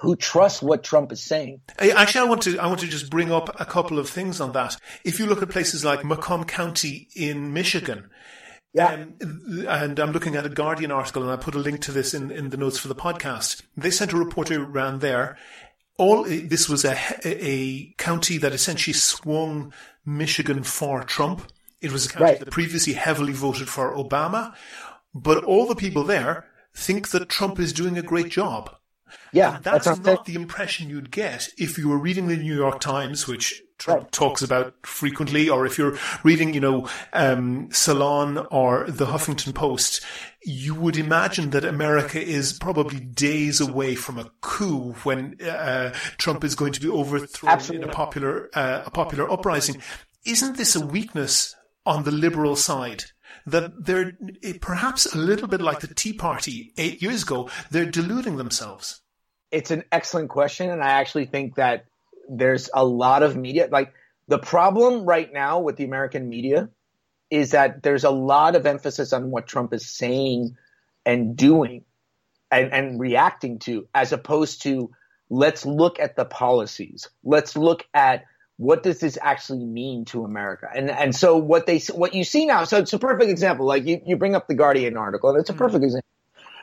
who 0.00 0.14
trust 0.14 0.62
what 0.62 0.82
Trump 0.82 1.10
is 1.10 1.22
saying. 1.22 1.60
Actually, 1.78 2.26
I 2.26 2.28
want 2.28 2.42
to 2.42 2.58
I 2.58 2.66
want 2.66 2.80
to 2.80 2.86
just 2.86 3.10
bring 3.10 3.32
up 3.32 3.58
a 3.60 3.64
couple 3.64 3.98
of 3.98 4.08
things 4.08 4.40
on 4.40 4.52
that. 4.52 4.76
If 5.04 5.18
you 5.18 5.26
look 5.26 5.42
at 5.42 5.48
places 5.48 5.84
like 5.84 6.04
Macomb 6.04 6.44
County 6.44 7.08
in 7.14 7.52
Michigan, 7.52 8.10
yeah. 8.76 9.06
Um, 9.22 9.64
and 9.66 9.98
I'm 9.98 10.12
looking 10.12 10.36
at 10.36 10.44
a 10.44 10.50
Guardian 10.50 10.92
article, 10.92 11.22
and 11.22 11.32
I 11.32 11.36
put 11.36 11.54
a 11.54 11.58
link 11.58 11.80
to 11.82 11.92
this 11.92 12.12
in, 12.12 12.30
in 12.30 12.50
the 12.50 12.58
notes 12.58 12.78
for 12.78 12.88
the 12.88 12.94
podcast. 12.94 13.62
They 13.74 13.90
sent 13.90 14.12
a 14.12 14.18
reporter 14.18 14.62
around 14.62 15.00
there. 15.00 15.38
All 15.98 16.24
this 16.24 16.68
was 16.68 16.84
a, 16.84 16.96
a 17.24 17.94
county 17.96 18.38
that 18.38 18.52
essentially 18.52 18.94
swung 18.94 19.72
Michigan 20.04 20.62
for 20.62 21.02
Trump. 21.04 21.50
It 21.80 21.92
was 21.92 22.06
a 22.06 22.08
county 22.10 22.24
right. 22.24 22.38
that 22.40 22.50
previously 22.50 22.92
heavily 22.92 23.32
voted 23.32 23.68
for 23.68 23.94
Obama, 23.94 24.54
but 25.14 25.44
all 25.44 25.66
the 25.66 25.74
people 25.74 26.04
there 26.04 26.46
think 26.74 27.08
that 27.10 27.28
Trump 27.28 27.58
is 27.58 27.72
doing 27.72 27.96
a 27.96 28.02
great 28.02 28.28
job. 28.28 28.74
Yeah, 29.32 29.58
that's, 29.62 29.86
that's 29.86 30.00
not 30.00 30.24
the 30.24 30.34
impression 30.34 30.90
you'd 30.90 31.10
get 31.10 31.48
if 31.56 31.78
you 31.78 31.88
were 31.88 31.98
reading 31.98 32.28
the 32.28 32.36
New 32.36 32.54
York 32.54 32.80
Times, 32.80 33.26
which 33.26 33.62
Trump 33.78 34.02
right. 34.02 34.12
talks 34.12 34.42
about 34.42 34.74
frequently, 34.84 35.48
or 35.48 35.66
if 35.66 35.76
you're 35.78 35.98
reading, 36.24 36.54
you 36.54 36.60
know, 36.60 36.88
um, 37.12 37.68
Salon 37.70 38.38
or 38.50 38.86
the 38.88 39.06
Huffington 39.06 39.54
Post. 39.54 40.04
You 40.42 40.74
would 40.76 40.96
imagine 40.96 41.50
that 41.50 41.64
America 41.64 42.22
is 42.22 42.52
probably 42.52 43.00
days 43.00 43.60
away 43.60 43.96
from 43.96 44.18
a 44.18 44.30
coup 44.40 44.92
when 45.02 45.36
uh, 45.42 45.92
Trump 46.18 46.44
is 46.44 46.54
going 46.54 46.72
to 46.72 46.80
be 46.80 46.88
overthrown 46.88 47.52
Absolutely. 47.52 47.84
in 47.84 47.90
a 47.90 47.92
popular 47.92 48.48
uh, 48.54 48.82
a 48.86 48.90
popular 48.90 49.30
uprising. 49.30 49.82
Isn't 50.24 50.56
this 50.56 50.76
a 50.76 50.86
weakness 50.86 51.54
on 51.84 52.04
the 52.04 52.10
liberal 52.10 52.56
side 52.56 53.04
that 53.46 53.84
they're 53.84 54.18
perhaps 54.60 55.06
a 55.14 55.18
little 55.18 55.48
bit 55.48 55.60
like 55.60 55.80
the 55.80 55.94
Tea 55.94 56.12
Party 56.12 56.72
eight 56.76 57.00
years 57.00 57.22
ago. 57.22 57.48
They're 57.70 57.86
deluding 57.86 58.36
themselves. 58.36 59.00
It's 59.52 59.70
an 59.70 59.84
excellent 59.92 60.28
question, 60.28 60.70
and 60.70 60.82
I 60.82 60.88
actually 60.88 61.26
think 61.26 61.54
that 61.54 61.86
there's 62.28 62.70
a 62.72 62.84
lot 62.84 63.22
of 63.22 63.36
media. 63.36 63.68
Like 63.70 63.92
the 64.28 64.38
problem 64.38 65.04
right 65.04 65.32
now 65.32 65.60
with 65.60 65.76
the 65.76 65.84
American 65.84 66.28
media 66.28 66.68
is 67.30 67.52
that 67.52 67.82
there's 67.82 68.04
a 68.04 68.10
lot 68.10 68.56
of 68.56 68.66
emphasis 68.66 69.12
on 69.12 69.30
what 69.30 69.46
Trump 69.46 69.72
is 69.72 69.88
saying 69.88 70.56
and 71.04 71.36
doing 71.36 71.84
and, 72.50 72.72
and 72.72 73.00
reacting 73.00 73.58
to, 73.60 73.88
as 73.94 74.12
opposed 74.12 74.62
to 74.62 74.90
let's 75.28 75.66
look 75.66 75.98
at 75.98 76.16
the 76.16 76.24
policies. 76.24 77.08
Let's 77.24 77.56
look 77.56 77.84
at 77.92 78.24
what 78.58 78.82
does 78.82 79.00
this 79.00 79.18
actually 79.20 79.64
mean 79.64 80.06
to 80.06 80.24
America? 80.24 80.68
And 80.74 80.90
and 80.90 81.14
so 81.14 81.36
what 81.36 81.66
they 81.66 81.78
what 81.94 82.14
you 82.14 82.24
see 82.24 82.46
now, 82.46 82.64
so 82.64 82.78
it's 82.78 82.92
a 82.92 82.98
perfect 82.98 83.30
example. 83.30 83.66
Like 83.66 83.84
you, 83.84 84.00
you 84.06 84.16
bring 84.16 84.34
up 84.34 84.48
the 84.48 84.54
Guardian 84.54 84.96
article, 84.96 85.30
and 85.30 85.40
it's 85.40 85.50
a 85.50 85.52
mm-hmm. 85.52 85.58
perfect 85.58 85.84
example 85.84 86.08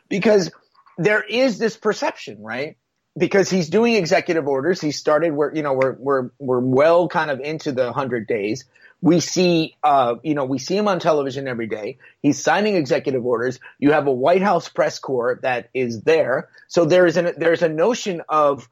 because 0.10 0.52
there 0.98 1.22
is 1.22 1.60
this 1.60 1.78
perception, 1.78 2.42
right? 2.42 2.78
Because 3.16 3.50
he's 3.50 3.70
doing 3.70 3.96
executive 3.96 4.48
orders. 4.48 4.82
He 4.82 4.92
started 4.92 5.34
where 5.34 5.54
you 5.56 5.62
know 5.62 5.74
we're 5.74 5.94
we're 5.94 6.30
we're 6.40 6.60
well 6.60 7.08
kind 7.08 7.30
of 7.30 7.40
into 7.40 7.72
the 7.72 7.94
hundred 7.94 8.28
days. 8.28 8.66
We 9.02 9.20
see, 9.20 9.76
uh, 9.84 10.16
you 10.24 10.34
know, 10.34 10.46
we 10.46 10.58
see 10.60 10.78
him 10.78 10.88
on 10.88 11.00
television 11.00 11.48
every 11.48 11.68
day. 11.68 11.98
He's 12.22 12.42
signing 12.42 12.76
executive 12.76 13.26
orders. 13.26 13.60
You 13.78 13.92
have 13.92 14.08
a 14.08 14.14
White 14.14 14.42
House 14.42 14.70
press 14.70 14.98
corps 14.98 15.40
that 15.44 15.70
is 15.74 16.02
there. 16.02 16.50
So 16.70 16.86
there 16.86 17.06
is 17.06 17.18
an 17.18 17.34
there's 17.38 17.62
a 17.62 17.70
notion 17.70 18.22
of 18.30 18.68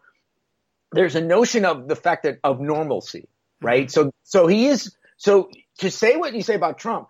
there's 0.91 1.15
a 1.15 1.21
notion 1.21 1.65
of 1.65 1.87
the 1.87 1.95
fact 1.95 2.23
that 2.23 2.39
of 2.43 2.59
normalcy, 2.59 3.27
right? 3.61 3.87
Mm-hmm. 3.87 4.09
So, 4.09 4.13
so 4.23 4.47
he 4.47 4.67
is, 4.67 4.95
so 5.17 5.49
to 5.79 5.89
say 5.89 6.17
what 6.17 6.33
you 6.33 6.41
say 6.41 6.55
about 6.55 6.77
Trump, 6.77 7.07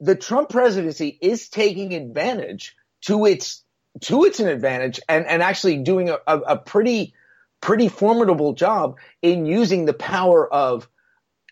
the 0.00 0.14
Trump 0.14 0.50
presidency 0.50 1.18
is 1.20 1.48
taking 1.48 1.94
advantage 1.94 2.76
to 3.02 3.26
its, 3.26 3.63
to 4.02 4.24
its 4.24 4.40
an 4.40 4.48
advantage 4.48 5.00
and, 5.08 5.26
and 5.26 5.42
actually 5.42 5.78
doing 5.78 6.10
a, 6.10 6.18
a, 6.26 6.38
a 6.40 6.56
pretty, 6.56 7.14
pretty 7.60 7.88
formidable 7.88 8.54
job 8.54 8.96
in 9.22 9.46
using 9.46 9.84
the 9.84 9.94
power 9.94 10.52
of, 10.52 10.88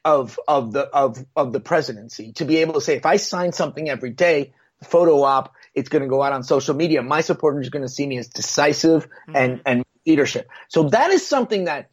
of, 0.04 0.38
of 0.48 0.72
the, 0.72 0.82
of, 0.82 1.24
of 1.36 1.52
the 1.52 1.60
presidency 1.60 2.32
to 2.34 2.44
be 2.44 2.58
able 2.58 2.74
to 2.74 2.80
say, 2.80 2.96
if 2.96 3.06
I 3.06 3.16
sign 3.16 3.52
something 3.52 3.88
every 3.88 4.10
day, 4.10 4.52
photo 4.82 5.22
op, 5.22 5.54
it's 5.74 5.88
going 5.88 6.02
to 6.02 6.08
go 6.08 6.22
out 6.22 6.32
on 6.32 6.42
social 6.42 6.74
media. 6.74 7.02
My 7.02 7.20
supporters 7.20 7.68
are 7.68 7.70
going 7.70 7.84
to 7.84 7.88
see 7.88 8.06
me 8.06 8.18
as 8.18 8.28
decisive 8.28 9.04
mm-hmm. 9.04 9.36
and, 9.36 9.62
and 9.64 9.84
leadership. 10.06 10.48
So 10.68 10.88
that 10.90 11.10
is 11.10 11.26
something 11.26 11.64
that 11.64 11.90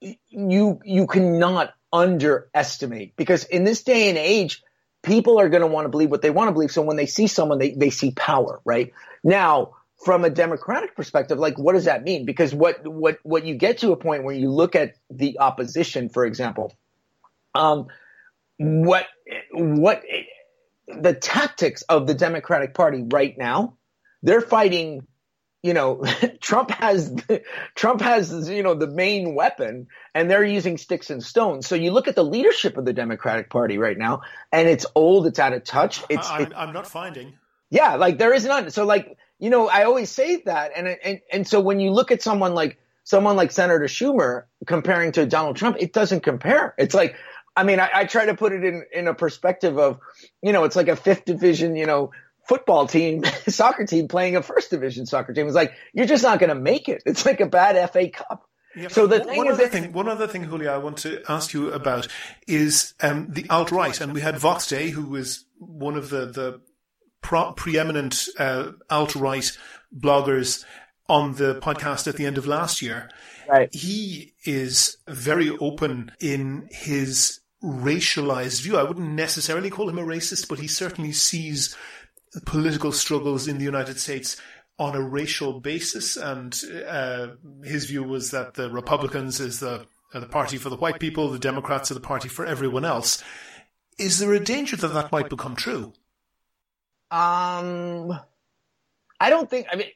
you 0.00 0.80
you 0.82 1.06
cannot 1.06 1.74
underestimate 1.92 3.16
because 3.16 3.44
in 3.44 3.64
this 3.64 3.82
day 3.82 4.08
and 4.08 4.16
age, 4.16 4.62
people 5.02 5.40
are 5.40 5.48
going 5.48 5.62
to 5.62 5.66
want 5.66 5.84
to 5.84 5.88
believe 5.88 6.10
what 6.10 6.22
they 6.22 6.30
want 6.30 6.48
to 6.48 6.52
believe. 6.52 6.70
So 6.70 6.82
when 6.82 6.96
they 6.96 7.06
see 7.06 7.26
someone, 7.26 7.58
they, 7.58 7.72
they 7.72 7.90
see 7.90 8.10
power, 8.12 8.60
right? 8.64 8.92
Now, 9.24 9.74
from 10.04 10.24
a 10.24 10.30
democratic 10.30 10.96
perspective, 10.96 11.38
like 11.38 11.58
what 11.58 11.74
does 11.74 11.84
that 11.84 12.02
mean? 12.02 12.24
Because 12.24 12.54
what 12.54 12.86
what 12.86 13.18
what 13.22 13.44
you 13.44 13.54
get 13.54 13.78
to 13.78 13.92
a 13.92 13.96
point 13.96 14.24
where 14.24 14.34
you 14.34 14.50
look 14.50 14.74
at 14.74 14.94
the 15.10 15.40
opposition, 15.40 16.08
for 16.08 16.24
example, 16.24 16.72
um, 17.54 17.88
what 18.56 19.06
what 19.52 20.02
the 20.86 21.14
tactics 21.14 21.82
of 21.82 22.06
the 22.06 22.14
Democratic 22.14 22.74
Party 22.74 23.04
right 23.10 23.36
now, 23.36 23.76
they're 24.22 24.40
fighting 24.40 25.06
you 25.62 25.74
know, 25.74 26.02
Trump 26.40 26.70
has 26.70 27.14
Trump 27.74 28.00
has 28.00 28.48
you 28.48 28.62
know 28.62 28.74
the 28.74 28.86
main 28.86 29.34
weapon, 29.34 29.88
and 30.14 30.30
they're 30.30 30.44
using 30.44 30.78
sticks 30.78 31.10
and 31.10 31.22
stones. 31.22 31.66
So 31.66 31.74
you 31.74 31.90
look 31.90 32.08
at 32.08 32.14
the 32.14 32.24
leadership 32.24 32.76
of 32.76 32.84
the 32.84 32.92
Democratic 32.92 33.50
Party 33.50 33.78
right 33.78 33.98
now, 33.98 34.22
and 34.52 34.68
it's 34.68 34.86
old, 34.94 35.26
it's 35.26 35.38
out 35.38 35.52
of 35.52 35.64
touch. 35.64 36.02
It's 36.08 36.28
I, 36.28 36.42
am 36.42 36.52
I'm 36.56 36.72
not 36.72 36.86
finding. 36.86 37.34
Yeah, 37.70 37.96
like 37.96 38.18
there 38.18 38.32
is 38.32 38.44
none. 38.44 38.70
So 38.70 38.84
like 38.84 39.16
you 39.38 39.50
know, 39.50 39.68
I 39.68 39.84
always 39.84 40.10
say 40.10 40.42
that, 40.46 40.72
and 40.74 40.88
and 40.88 41.20
and 41.32 41.46
so 41.46 41.60
when 41.60 41.80
you 41.80 41.90
look 41.90 42.10
at 42.10 42.22
someone 42.22 42.54
like 42.54 42.78
someone 43.04 43.36
like 43.36 43.50
Senator 43.50 43.84
Schumer 43.84 44.44
comparing 44.66 45.12
to 45.12 45.26
Donald 45.26 45.56
Trump, 45.56 45.76
it 45.80 45.92
doesn't 45.92 46.20
compare. 46.20 46.74
It's 46.78 46.94
like 46.94 47.16
I 47.54 47.64
mean, 47.64 47.80
I, 47.80 47.90
I 47.92 48.04
try 48.04 48.26
to 48.26 48.34
put 48.34 48.52
it 48.52 48.64
in 48.64 48.84
in 48.92 49.08
a 49.08 49.14
perspective 49.14 49.78
of 49.78 50.00
you 50.42 50.52
know, 50.52 50.64
it's 50.64 50.76
like 50.76 50.88
a 50.88 50.96
fifth 50.96 51.26
division, 51.26 51.76
you 51.76 51.86
know 51.86 52.10
football 52.50 52.88
team, 52.88 53.22
soccer 53.48 53.86
team 53.86 54.08
playing 54.08 54.34
a 54.34 54.42
first 54.42 54.70
division 54.70 55.06
soccer 55.06 55.32
team. 55.32 55.46
It's 55.46 55.54
like 55.54 55.72
you're 55.92 56.06
just 56.06 56.24
not 56.24 56.40
going 56.40 56.48
to 56.48 56.60
make 56.60 56.88
it. 56.88 57.00
It's 57.06 57.24
like 57.24 57.40
a 57.40 57.46
bad 57.46 57.90
FA 57.92 58.10
Cup. 58.10 58.44
Yeah, 58.74 58.88
so 58.88 59.06
the 59.06 59.20
one, 59.20 59.48
other 59.48 59.56
that, 59.64 59.72
thing, 59.72 59.92
one 59.92 60.08
other 60.08 60.26
thing, 60.26 60.44
Julio, 60.44 60.72
I 60.72 60.78
want 60.78 60.98
to 60.98 61.22
ask 61.28 61.52
you 61.52 61.72
about 61.72 62.08
is 62.48 62.94
um, 63.00 63.28
the 63.30 63.48
alt 63.50 63.70
right, 63.70 64.00
and 64.00 64.12
we 64.12 64.20
had 64.20 64.38
Vox 64.38 64.66
Day, 64.66 64.90
who 64.90 65.06
was 65.06 65.44
one 65.58 65.96
of 65.96 66.10
the 66.10 66.26
the 66.26 66.60
pro- 67.20 67.52
preeminent 67.52 68.26
uh, 68.38 68.72
alt 68.88 69.14
right 69.14 69.56
bloggers 69.96 70.64
on 71.08 71.34
the 71.34 71.56
podcast 71.56 72.08
at 72.08 72.16
the 72.16 72.26
end 72.26 72.38
of 72.38 72.46
last 72.46 72.82
year. 72.82 73.10
Right. 73.48 73.72
He 73.72 74.34
is 74.44 74.96
very 75.08 75.50
open 75.50 76.12
in 76.20 76.68
his 76.70 77.40
racialized 77.62 78.62
view. 78.62 78.76
I 78.76 78.84
wouldn't 78.84 79.10
necessarily 79.10 79.70
call 79.70 79.88
him 79.88 79.98
a 79.98 80.04
racist, 80.04 80.48
but 80.48 80.60
he 80.60 80.68
certainly 80.68 81.12
sees 81.12 81.76
political 82.46 82.92
struggles 82.92 83.48
in 83.48 83.58
the 83.58 83.64
United 83.64 83.98
States 83.98 84.36
on 84.78 84.94
a 84.94 85.02
racial 85.02 85.60
basis, 85.60 86.16
and 86.16 86.62
uh, 86.88 87.28
his 87.64 87.86
view 87.86 88.02
was 88.02 88.30
that 88.30 88.54
the 88.54 88.70
Republicans 88.70 89.40
is 89.40 89.60
the 89.60 89.86
the 90.12 90.26
party 90.26 90.56
for 90.56 90.70
the 90.70 90.76
white 90.76 90.98
people, 90.98 91.28
the 91.28 91.38
Democrats 91.38 91.90
are 91.90 91.94
the 91.94 92.00
party 92.00 92.28
for 92.28 92.44
everyone 92.44 92.84
else. 92.84 93.22
Is 93.98 94.18
there 94.18 94.32
a 94.32 94.40
danger 94.40 94.76
that 94.76 94.88
that 94.88 95.12
might 95.12 95.28
become 95.28 95.54
true? 95.54 95.92
Um, 97.10 98.18
I 99.20 99.30
don't 99.30 99.48
think. 99.48 99.66
I 99.70 99.76
mean, 99.76 99.88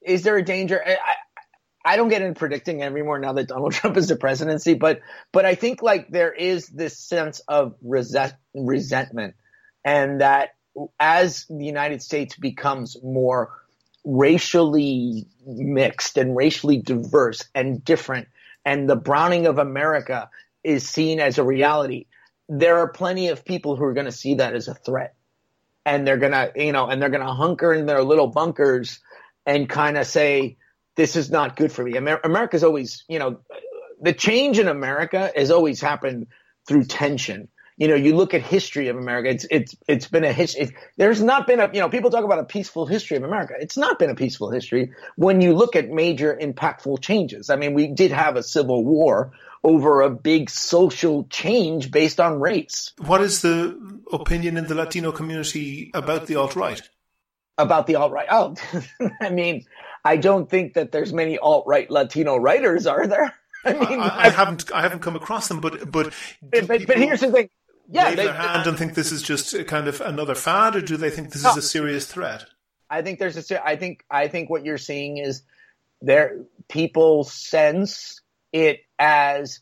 is 0.00 0.22
there 0.22 0.36
a 0.36 0.44
danger? 0.44 0.82
I, 0.84 0.96
I 1.84 1.96
don't 1.96 2.08
get 2.08 2.22
into 2.22 2.38
predicting 2.38 2.82
anymore 2.82 3.18
now 3.18 3.32
that 3.34 3.48
Donald 3.48 3.72
Trump 3.74 3.96
is 3.96 4.08
the 4.08 4.16
presidency, 4.16 4.74
but 4.74 5.00
but 5.32 5.44
I 5.44 5.54
think 5.54 5.82
like 5.82 6.08
there 6.08 6.32
is 6.32 6.66
this 6.68 6.98
sense 6.98 7.40
of 7.46 7.74
resent, 7.82 8.34
resentment, 8.54 9.34
and 9.84 10.20
that 10.20 10.50
as 10.98 11.46
the 11.48 11.64
United 11.64 12.02
States 12.02 12.36
becomes 12.36 12.96
more 13.02 13.50
racially 14.04 15.26
mixed 15.46 16.16
and 16.16 16.36
racially 16.36 16.78
diverse 16.78 17.44
and 17.54 17.84
different, 17.84 18.28
and 18.64 18.88
the 18.88 18.96
browning 18.96 19.46
of 19.46 19.58
America 19.58 20.30
is 20.64 20.88
seen 20.88 21.20
as 21.20 21.38
a 21.38 21.44
reality, 21.44 22.06
there 22.48 22.78
are 22.78 22.88
plenty 22.88 23.28
of 23.28 23.44
people 23.44 23.76
who 23.76 23.84
are 23.84 23.94
going 23.94 24.06
to 24.06 24.12
see 24.12 24.34
that 24.34 24.54
as 24.54 24.68
a 24.68 24.74
threat. 24.74 25.14
And 25.84 26.06
they're 26.06 26.18
going 26.18 26.32
to, 26.32 26.52
you 26.54 26.72
know, 26.72 26.86
and 26.86 27.02
they're 27.02 27.08
going 27.10 27.26
to 27.26 27.32
hunker 27.32 27.72
in 27.72 27.86
their 27.86 28.04
little 28.04 28.28
bunkers 28.28 29.00
and 29.44 29.68
kind 29.68 29.98
of 29.98 30.06
say, 30.06 30.56
this 30.94 31.16
is 31.16 31.30
not 31.30 31.56
good 31.56 31.72
for 31.72 31.82
me. 31.82 31.96
Amer- 31.96 32.20
America's 32.22 32.62
always, 32.62 33.04
you 33.08 33.18
know, 33.18 33.40
the 34.00 34.12
change 34.12 34.58
in 34.58 34.68
America 34.68 35.32
has 35.34 35.50
always 35.50 35.80
happened 35.80 36.28
through 36.68 36.84
tension 36.84 37.48
you 37.76 37.88
know, 37.88 37.94
you 37.94 38.14
look 38.14 38.34
at 38.34 38.42
history 38.42 38.88
of 38.88 38.96
America. 38.96 39.30
It's 39.30 39.46
it's 39.50 39.76
it's 39.88 40.08
been 40.08 40.24
a 40.24 40.32
history. 40.32 40.74
There's 40.96 41.22
not 41.22 41.46
been 41.46 41.60
a 41.60 41.70
you 41.72 41.80
know 41.80 41.88
people 41.88 42.10
talk 42.10 42.24
about 42.24 42.38
a 42.38 42.44
peaceful 42.44 42.86
history 42.86 43.16
of 43.16 43.24
America. 43.24 43.54
It's 43.58 43.76
not 43.76 43.98
been 43.98 44.10
a 44.10 44.14
peaceful 44.14 44.50
history 44.50 44.92
when 45.16 45.40
you 45.40 45.54
look 45.54 45.76
at 45.76 45.88
major 45.88 46.38
impactful 46.40 47.00
changes. 47.00 47.50
I 47.50 47.56
mean, 47.56 47.74
we 47.74 47.88
did 47.88 48.12
have 48.12 48.36
a 48.36 48.42
civil 48.42 48.84
war 48.84 49.32
over 49.64 50.02
a 50.02 50.10
big 50.10 50.50
social 50.50 51.24
change 51.24 51.90
based 51.90 52.20
on 52.20 52.40
race. 52.40 52.92
What 52.98 53.20
is 53.20 53.42
the 53.42 53.78
opinion 54.12 54.56
in 54.56 54.66
the 54.66 54.74
Latino 54.74 55.12
community 55.12 55.90
about 55.94 56.26
the 56.26 56.36
alt 56.36 56.56
right? 56.56 56.82
About 57.58 57.86
the 57.86 57.96
alt 57.96 58.12
right? 58.12 58.26
Oh, 58.30 58.54
I 59.20 59.30
mean, 59.30 59.64
I 60.04 60.16
don't 60.16 60.48
think 60.48 60.74
that 60.74 60.92
there's 60.92 61.12
many 61.12 61.38
alt 61.38 61.64
right 61.66 61.90
Latino 61.90 62.36
writers, 62.36 62.86
are 62.86 63.06
there? 63.06 63.34
I 63.64 63.72
mean, 63.74 64.00
I, 64.00 64.26
I, 64.26 64.28
haven't 64.30 64.72
I 64.74 64.82
haven't 64.82 65.00
come 65.00 65.14
across 65.14 65.46
them, 65.46 65.60
but 65.60 65.90
but 65.90 66.12
but, 66.42 66.66
but 66.66 66.96
here's 66.98 67.20
the 67.20 67.30
thing: 67.30 67.48
yeah, 67.92 68.08
wave 68.08 68.16
they, 68.16 68.24
their 68.24 68.34
hand 68.34 68.66
and 68.66 68.78
think 68.78 68.94
this 68.94 69.12
is 69.12 69.22
just 69.22 69.66
kind 69.66 69.86
of 69.86 70.00
another 70.00 70.34
fad, 70.34 70.76
or 70.76 70.80
do 70.80 70.96
they 70.96 71.10
think 71.10 71.32
this 71.32 71.44
no, 71.44 71.50
is 71.50 71.56
a 71.58 71.62
serious 71.62 72.06
threat? 72.06 72.46
I 72.88 73.02
think 73.02 73.18
there's 73.18 73.50
a. 73.50 73.66
I 73.66 73.76
think 73.76 74.04
I 74.10 74.28
think 74.28 74.48
what 74.48 74.64
you're 74.64 74.78
seeing 74.78 75.18
is 75.18 75.42
there 76.00 76.40
people 76.68 77.24
sense 77.24 78.20
it 78.52 78.80
as 78.98 79.60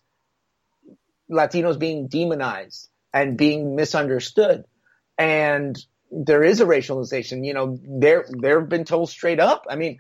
Latinos 1.31 1.79
being 1.79 2.07
demonized 2.07 2.88
and 3.12 3.37
being 3.37 3.75
misunderstood, 3.75 4.64
and 5.19 5.77
there 6.12 6.45
is 6.45 6.61
a 6.61 6.66
racialization. 6.66 7.45
You 7.45 7.55
know, 7.55 7.79
they're 7.83 8.27
they've 8.29 8.69
been 8.69 8.85
told 8.85 9.11
straight 9.11 9.40
up. 9.40 9.66
I 9.69 9.75
mean, 9.75 9.99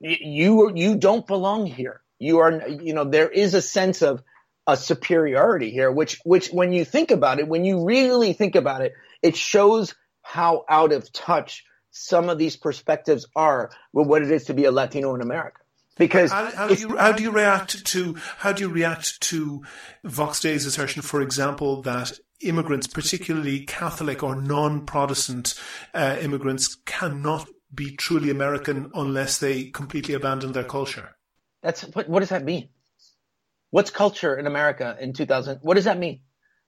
you 0.00 0.72
you 0.74 0.96
don't 0.96 1.26
belong 1.26 1.66
here. 1.66 2.00
You 2.18 2.38
are 2.38 2.68
you 2.68 2.94
know 2.94 3.04
there 3.04 3.30
is 3.30 3.54
a 3.54 3.62
sense 3.62 4.02
of 4.02 4.22
a 4.66 4.76
superiority 4.76 5.70
here, 5.70 5.90
which, 5.90 6.20
which 6.24 6.48
when 6.48 6.72
you 6.72 6.84
think 6.84 7.10
about 7.10 7.38
it, 7.38 7.48
when 7.48 7.64
you 7.64 7.84
really 7.84 8.32
think 8.32 8.54
about 8.54 8.82
it, 8.82 8.92
it 9.22 9.36
shows 9.36 9.94
how 10.22 10.64
out 10.68 10.92
of 10.92 11.12
touch 11.12 11.64
some 11.90 12.28
of 12.28 12.38
these 12.38 12.56
perspectives 12.56 13.26
are 13.36 13.70
with 13.92 14.06
what 14.06 14.22
it 14.22 14.30
is 14.30 14.44
to 14.44 14.54
be 14.54 14.64
a 14.64 14.72
Latino 14.72 15.14
in 15.14 15.20
America. 15.20 15.60
Because 15.96 16.32
how, 16.32 16.50
how 16.50 16.66
do 16.68 16.74
you 16.74 16.96
how 16.96 17.12
do 17.12 17.22
you 17.22 17.30
react 17.30 17.86
to 17.86 18.16
how 18.38 18.52
do 18.52 18.64
you 18.64 18.68
react 18.68 19.20
to 19.22 19.62
Vox 20.02 20.40
Day's 20.40 20.66
assertion, 20.66 21.02
for 21.02 21.20
example, 21.22 21.82
that 21.82 22.18
immigrants, 22.40 22.88
particularly 22.88 23.60
Catholic 23.60 24.22
or 24.22 24.34
non-Protestant 24.34 25.54
uh, 25.94 26.16
immigrants, 26.20 26.74
cannot 26.84 27.48
be 27.72 27.94
truly 27.94 28.30
American 28.30 28.90
unless 28.94 29.38
they 29.38 29.64
completely 29.64 30.14
abandon 30.14 30.50
their 30.50 30.64
culture. 30.64 31.14
That's 31.62 31.82
what. 31.82 32.08
What 32.08 32.20
does 32.20 32.30
that 32.30 32.44
mean? 32.44 32.70
What's 33.74 33.90
culture 33.90 34.38
in 34.38 34.46
America 34.46 34.96
in 35.00 35.14
2000? 35.14 35.58
What 35.62 35.74
does 35.74 35.86
that 35.86 35.98
mean? 35.98 36.20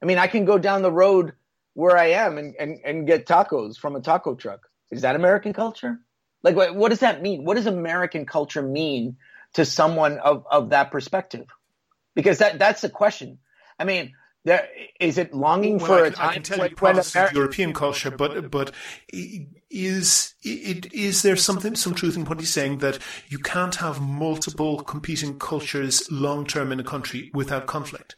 I 0.03 0.07
mean, 0.07 0.19
I 0.19 0.27
can 0.27 0.45
go 0.45 0.59
down 0.59 0.83
the 0.83 0.91
road 0.91 1.35
where 1.75 1.97
I 1.97 2.07
am 2.07 2.37
and, 2.37 2.57
and, 2.59 2.81
and 2.85 3.07
get 3.07 3.27
tacos 3.27 3.79
from 3.79 3.95
a 3.95 4.01
taco 4.01 4.35
truck. 4.35 4.69
Is 4.91 5.03
that 5.03 5.15
American 5.15 5.53
culture? 5.53 6.01
Like, 6.43 6.57
what, 6.57 6.75
what 6.75 6.89
does 6.89 6.99
that 6.99 7.23
mean? 7.23 7.45
What 7.45 7.55
does 7.55 7.67
American 7.67 8.27
culture 8.27 8.61
mean 8.61 9.19
to 9.55 9.65
someone 9.65 10.19
of, 10.19 10.49
of 10.51 10.71
that 10.71 10.91
perspective? 10.91 11.47
Because 12.17 12.39
that, 12.39 12.59
that's 12.59 12.81
the 12.81 12.91
question. 12.91 13.39
I 13.79 13.85
mean, 13.85 14.15
there, 14.47 14.69
is 15.01 15.19
it 15.19 15.35
longing 15.35 15.79
well, 15.79 15.87
for 15.87 16.05
I 16.05 16.07
a 16.07 16.11
time 16.13 16.29
I 16.29 16.33
can 16.35 16.43
tell 16.45 16.59
when, 16.59 16.71
you 16.71 16.77
Protestant 16.77 17.17
America- 17.17 17.35
European 17.35 17.73
culture, 17.75 18.13
but 18.13 18.49
but 18.49 18.71
is 19.13 20.35
it 20.43 20.93
is 20.95 21.23
there 21.23 21.35
something 21.35 21.75
some 21.75 21.95
truth 21.95 22.17
in 22.17 22.25
what 22.25 22.39
he's 22.39 22.53
saying 22.53 22.79
that 22.79 23.01
you 23.29 23.39
can't 23.39 23.75
have 23.75 24.01
multiple 24.01 24.85
competing 24.85 25.37
cultures 25.41 26.09
long 26.13 26.47
term 26.47 26.71
in 26.71 26.79
a 26.79 26.85
country 26.85 27.33
without 27.35 27.67
conflict? 27.67 28.15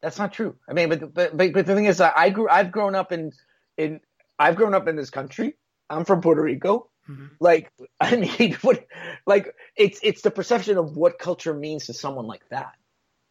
That's 0.00 0.16
not 0.16 0.32
true. 0.32 0.54
I 0.68 0.74
mean, 0.74 0.90
but 0.90 1.12
but 1.12 1.36
but, 1.36 1.52
but 1.52 1.66
the 1.66 1.74
thing 1.74 1.86
is, 1.86 2.00
I 2.00 2.30
grew. 2.30 2.48
I've 2.48 2.70
grown 2.70 2.94
up 2.94 3.10
in 3.10 3.32
in. 3.76 4.00
I've 4.38 4.54
grown 4.54 4.74
up 4.74 4.86
in 4.86 4.94
this 4.94 5.10
country. 5.10 5.56
I'm 5.90 6.04
from 6.04 6.20
Puerto 6.20 6.40
Rico. 6.42 6.88
Mm-hmm. 7.10 7.26
Like, 7.40 7.72
I 8.00 8.14
mean, 8.14 8.56
what? 8.62 8.86
Like, 9.26 9.52
it's 9.76 9.98
it's 10.04 10.22
the 10.22 10.30
perception 10.30 10.78
of 10.78 10.96
what 10.96 11.18
culture 11.18 11.52
means 11.52 11.86
to 11.86 11.94
someone 11.94 12.28
like 12.28 12.48
that, 12.50 12.74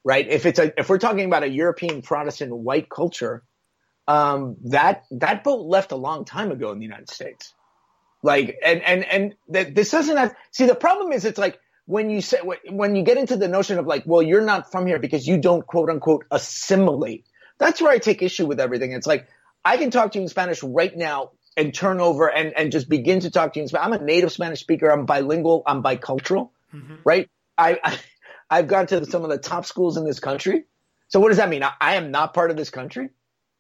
right? 0.08 0.26
If 0.26 0.46
it's 0.46 0.58
a 0.58 0.72
if 0.80 0.88
we're 0.88 1.00
talking 1.00 1.26
about 1.26 1.44
a 1.44 1.50
European 1.50 2.02
Protestant 2.02 2.56
white 2.56 2.90
culture, 2.90 3.44
um, 4.08 4.56
that 4.68 5.04
that 5.12 5.44
boat 5.44 5.66
left 5.68 5.92
a 5.92 5.98
long 5.98 6.24
time 6.24 6.50
ago 6.50 6.72
in 6.72 6.80
the 6.80 6.86
United 6.86 7.10
States. 7.10 7.54
Like, 8.24 8.58
and 8.64 8.82
and 8.84 9.04
and 9.04 9.36
th- 9.52 9.76
this 9.76 9.92
doesn't 9.92 10.16
have. 10.16 10.34
See, 10.52 10.66
the 10.66 10.76
problem 10.76 11.12
is, 11.12 11.26
it's 11.26 11.38
like 11.38 11.60
when 11.88 12.10
you 12.10 12.22
say 12.22 12.40
when 12.70 12.96
you 12.96 13.04
get 13.04 13.18
into 13.18 13.36
the 13.36 13.50
notion 13.50 13.80
of 13.80 13.86
like, 13.86 14.04
well, 14.06 14.22
you're 14.22 14.46
not 14.46 14.72
from 14.72 14.88
here 14.88 14.98
because 14.98 15.28
you 15.28 15.40
don't 15.40 15.68
quote 15.68 15.90
unquote 15.90 16.24
assimilate. 16.32 17.26
That's 17.58 17.82
where 17.82 17.92
I 17.92 17.98
take 17.98 18.22
issue 18.22 18.46
with 18.46 18.62
everything. 18.62 18.94
It's 18.94 19.08
like 19.08 19.28
I 19.66 19.76
can 19.76 19.92
talk 19.92 20.14
to 20.14 20.20
you 20.20 20.24
in 20.24 20.30
Spanish 20.30 20.64
right 20.64 20.96
now 20.96 21.32
and 21.58 21.74
turn 21.74 22.00
over 22.00 22.32
and 22.32 22.54
and 22.54 22.72
just 22.72 22.88
begin 22.88 23.20
to 23.20 23.30
talk 23.30 23.52
to 23.54 23.60
you 23.60 23.64
in 23.64 23.68
Spanish. 23.68 23.86
I'm 23.86 24.02
a 24.02 24.06
native 24.06 24.32
Spanish 24.32 24.62
speaker. 24.62 24.90
I'm 24.90 25.06
bilingual. 25.06 25.64
I'm 25.68 25.84
bicultural, 25.84 26.52
right? 27.04 27.30
I, 27.58 27.80
I 27.84 28.00
I've 28.50 28.68
gone 28.68 28.88
to 28.88 29.06
some 29.06 29.24
of 29.24 29.30
the 29.30 29.38
top 29.38 29.66
schools 29.66 29.98
in 29.98 30.06
this 30.06 30.20
country. 30.20 30.66
So 31.10 31.20
what 31.20 31.30
does 31.30 31.38
that 31.38 31.50
mean? 31.50 31.64
I, 31.64 31.74
I 31.80 31.96
am 31.96 32.12
not 32.12 32.34
part 32.34 32.52
of 32.52 32.58
this 32.58 32.70
country 32.70 33.10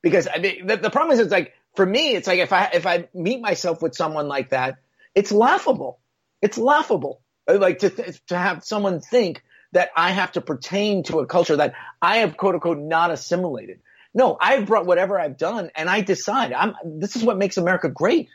because 0.02 0.28
I 0.34 0.40
mean 0.40 0.68
the, 0.68 0.78
the 0.78 0.90
problem 0.90 1.14
is 1.14 1.20
it's 1.20 1.32
like 1.32 1.54
for 1.76 1.86
me 1.86 2.16
it's 2.16 2.28
like 2.28 2.40
if 2.40 2.54
I 2.54 2.70
if 2.74 2.86
I 2.86 3.08
meet 3.14 3.42
myself 3.42 3.82
with 3.82 3.96
someone 3.96 4.28
like 4.28 4.50
that, 4.50 4.78
it's 5.16 5.32
laughable. 5.32 6.00
It's 6.42 6.58
laughable. 6.58 7.22
Uh, 7.48 7.58
like 7.58 7.80
to 7.80 7.90
th- 7.90 8.22
to 8.28 8.38
have 8.38 8.64
someone 8.64 9.00
think 9.00 9.44
that 9.74 9.90
I 9.96 10.12
have 10.12 10.34
to 10.34 10.42
pertain 10.42 11.04
to 11.04 11.20
a 11.20 11.26
culture 11.26 11.56
that 11.58 11.74
I 12.02 12.18
have 12.18 12.38
quote 12.38 12.56
unquote 12.56 12.80
not 12.80 13.12
assimilated. 13.12 13.80
No, 14.14 14.38
I've 14.40 14.66
brought 14.66 14.86
whatever 14.86 15.20
I've 15.20 15.38
done 15.38 15.72
and 15.76 15.90
I 15.90 16.02
decide 16.02 16.54
I'm 16.54 16.76
this 16.84 17.16
is 17.16 17.24
what 17.24 17.38
makes 17.38 17.58
America 17.58 17.90
great. 17.90 18.30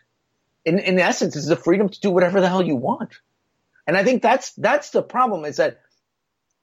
In 0.64 0.78
in 0.78 0.98
essence, 0.98 1.36
it's 1.36 1.48
the 1.48 1.56
freedom 1.56 1.88
to 1.88 2.00
do 2.00 2.10
whatever 2.10 2.40
the 2.40 2.48
hell 2.48 2.62
you 2.62 2.76
want. 2.76 3.14
And 3.86 3.96
I 3.96 4.04
think 4.04 4.22
that's 4.22 4.52
that's 4.52 4.90
the 4.90 5.02
problem 5.02 5.44
is 5.44 5.56
that 5.56 5.80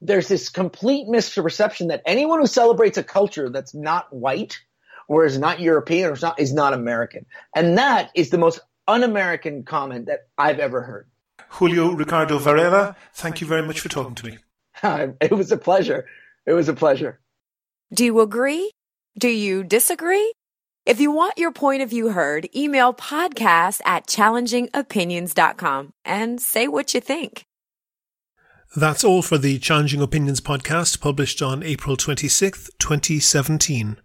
there's 0.01 0.27
this 0.27 0.49
complete 0.49 1.07
misperception 1.07 1.89
that 1.89 2.01
anyone 2.05 2.39
who 2.39 2.47
celebrates 2.47 2.97
a 2.97 3.03
culture 3.03 3.49
that's 3.49 3.73
not 3.73 4.11
white 4.13 4.59
or 5.07 5.25
is 5.25 5.37
not 5.37 5.59
European 5.59 6.09
or 6.09 6.13
is 6.13 6.21
not, 6.21 6.39
is 6.39 6.53
not 6.53 6.73
American. 6.73 7.25
And 7.55 7.77
that 7.77 8.11
is 8.15 8.29
the 8.29 8.37
most 8.37 8.59
un-American 8.87 9.63
comment 9.63 10.05
that 10.05 10.27
I've 10.37 10.59
ever 10.59 10.81
heard. 10.81 11.07
Julio 11.49 11.91
Ricardo 11.91 12.37
Varela, 12.37 12.95
thank 13.13 13.41
you 13.41 13.47
very 13.47 13.65
much 13.65 13.79
for 13.79 13.89
talking 13.89 14.15
to 14.15 14.25
me. 14.25 14.37
it 15.21 15.31
was 15.31 15.51
a 15.51 15.57
pleasure. 15.57 16.05
It 16.45 16.53
was 16.53 16.69
a 16.69 16.73
pleasure. 16.73 17.19
Do 17.93 18.05
you 18.05 18.19
agree? 18.21 18.71
Do 19.17 19.27
you 19.27 19.63
disagree? 19.63 20.31
If 20.85 20.99
you 20.99 21.11
want 21.11 21.37
your 21.37 21.51
point 21.51 21.81
of 21.81 21.89
view 21.89 22.09
heard, 22.09 22.47
email 22.55 22.93
podcast 22.93 23.81
at 23.85 24.07
challengingopinions.com 24.07 25.93
and 26.05 26.41
say 26.41 26.67
what 26.67 26.93
you 26.93 27.01
think. 27.01 27.45
That's 28.75 29.03
all 29.03 29.23
for 29.23 29.39
the 29.39 29.57
Challenging 29.57 29.99
Opinions 29.99 30.41
podcast 30.41 31.01
published 31.01 31.41
on 31.41 31.63
April 31.63 31.97
26th, 31.97 32.69
2017. 32.77 33.97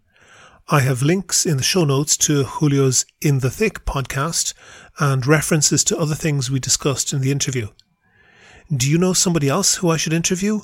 I 0.68 0.80
have 0.80 1.02
links 1.02 1.44
in 1.44 1.58
the 1.58 1.62
show 1.62 1.84
notes 1.84 2.16
to 2.16 2.44
Julio's 2.44 3.04
In 3.20 3.40
the 3.40 3.50
Thick 3.50 3.84
podcast 3.84 4.54
and 4.98 5.26
references 5.26 5.84
to 5.84 5.98
other 5.98 6.14
things 6.14 6.50
we 6.50 6.60
discussed 6.60 7.12
in 7.12 7.20
the 7.20 7.30
interview. 7.30 7.68
Do 8.74 8.90
you 8.90 8.96
know 8.96 9.12
somebody 9.12 9.50
else 9.50 9.74
who 9.74 9.90
I 9.90 9.98
should 9.98 10.14
interview? 10.14 10.60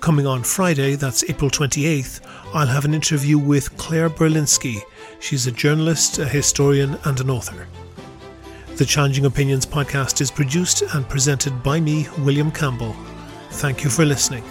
Coming 0.00 0.28
on 0.28 0.44
Friday, 0.44 0.94
that's 0.94 1.28
April 1.28 1.50
28th, 1.50 2.20
I'll 2.54 2.68
have 2.68 2.84
an 2.84 2.94
interview 2.94 3.36
with 3.36 3.76
Claire 3.76 4.08
Berlinski. 4.08 4.78
She's 5.18 5.48
a 5.48 5.52
journalist, 5.52 6.20
a 6.20 6.24
historian, 6.24 6.96
and 7.04 7.18
an 7.18 7.30
author. 7.30 7.66
The 8.78 8.86
Challenging 8.86 9.24
Opinions 9.24 9.66
podcast 9.66 10.20
is 10.20 10.30
produced 10.30 10.82
and 10.94 11.08
presented 11.08 11.64
by 11.64 11.80
me, 11.80 12.06
William 12.18 12.52
Campbell. 12.52 12.94
Thank 13.50 13.82
you 13.82 13.90
for 13.90 14.04
listening. 14.04 14.44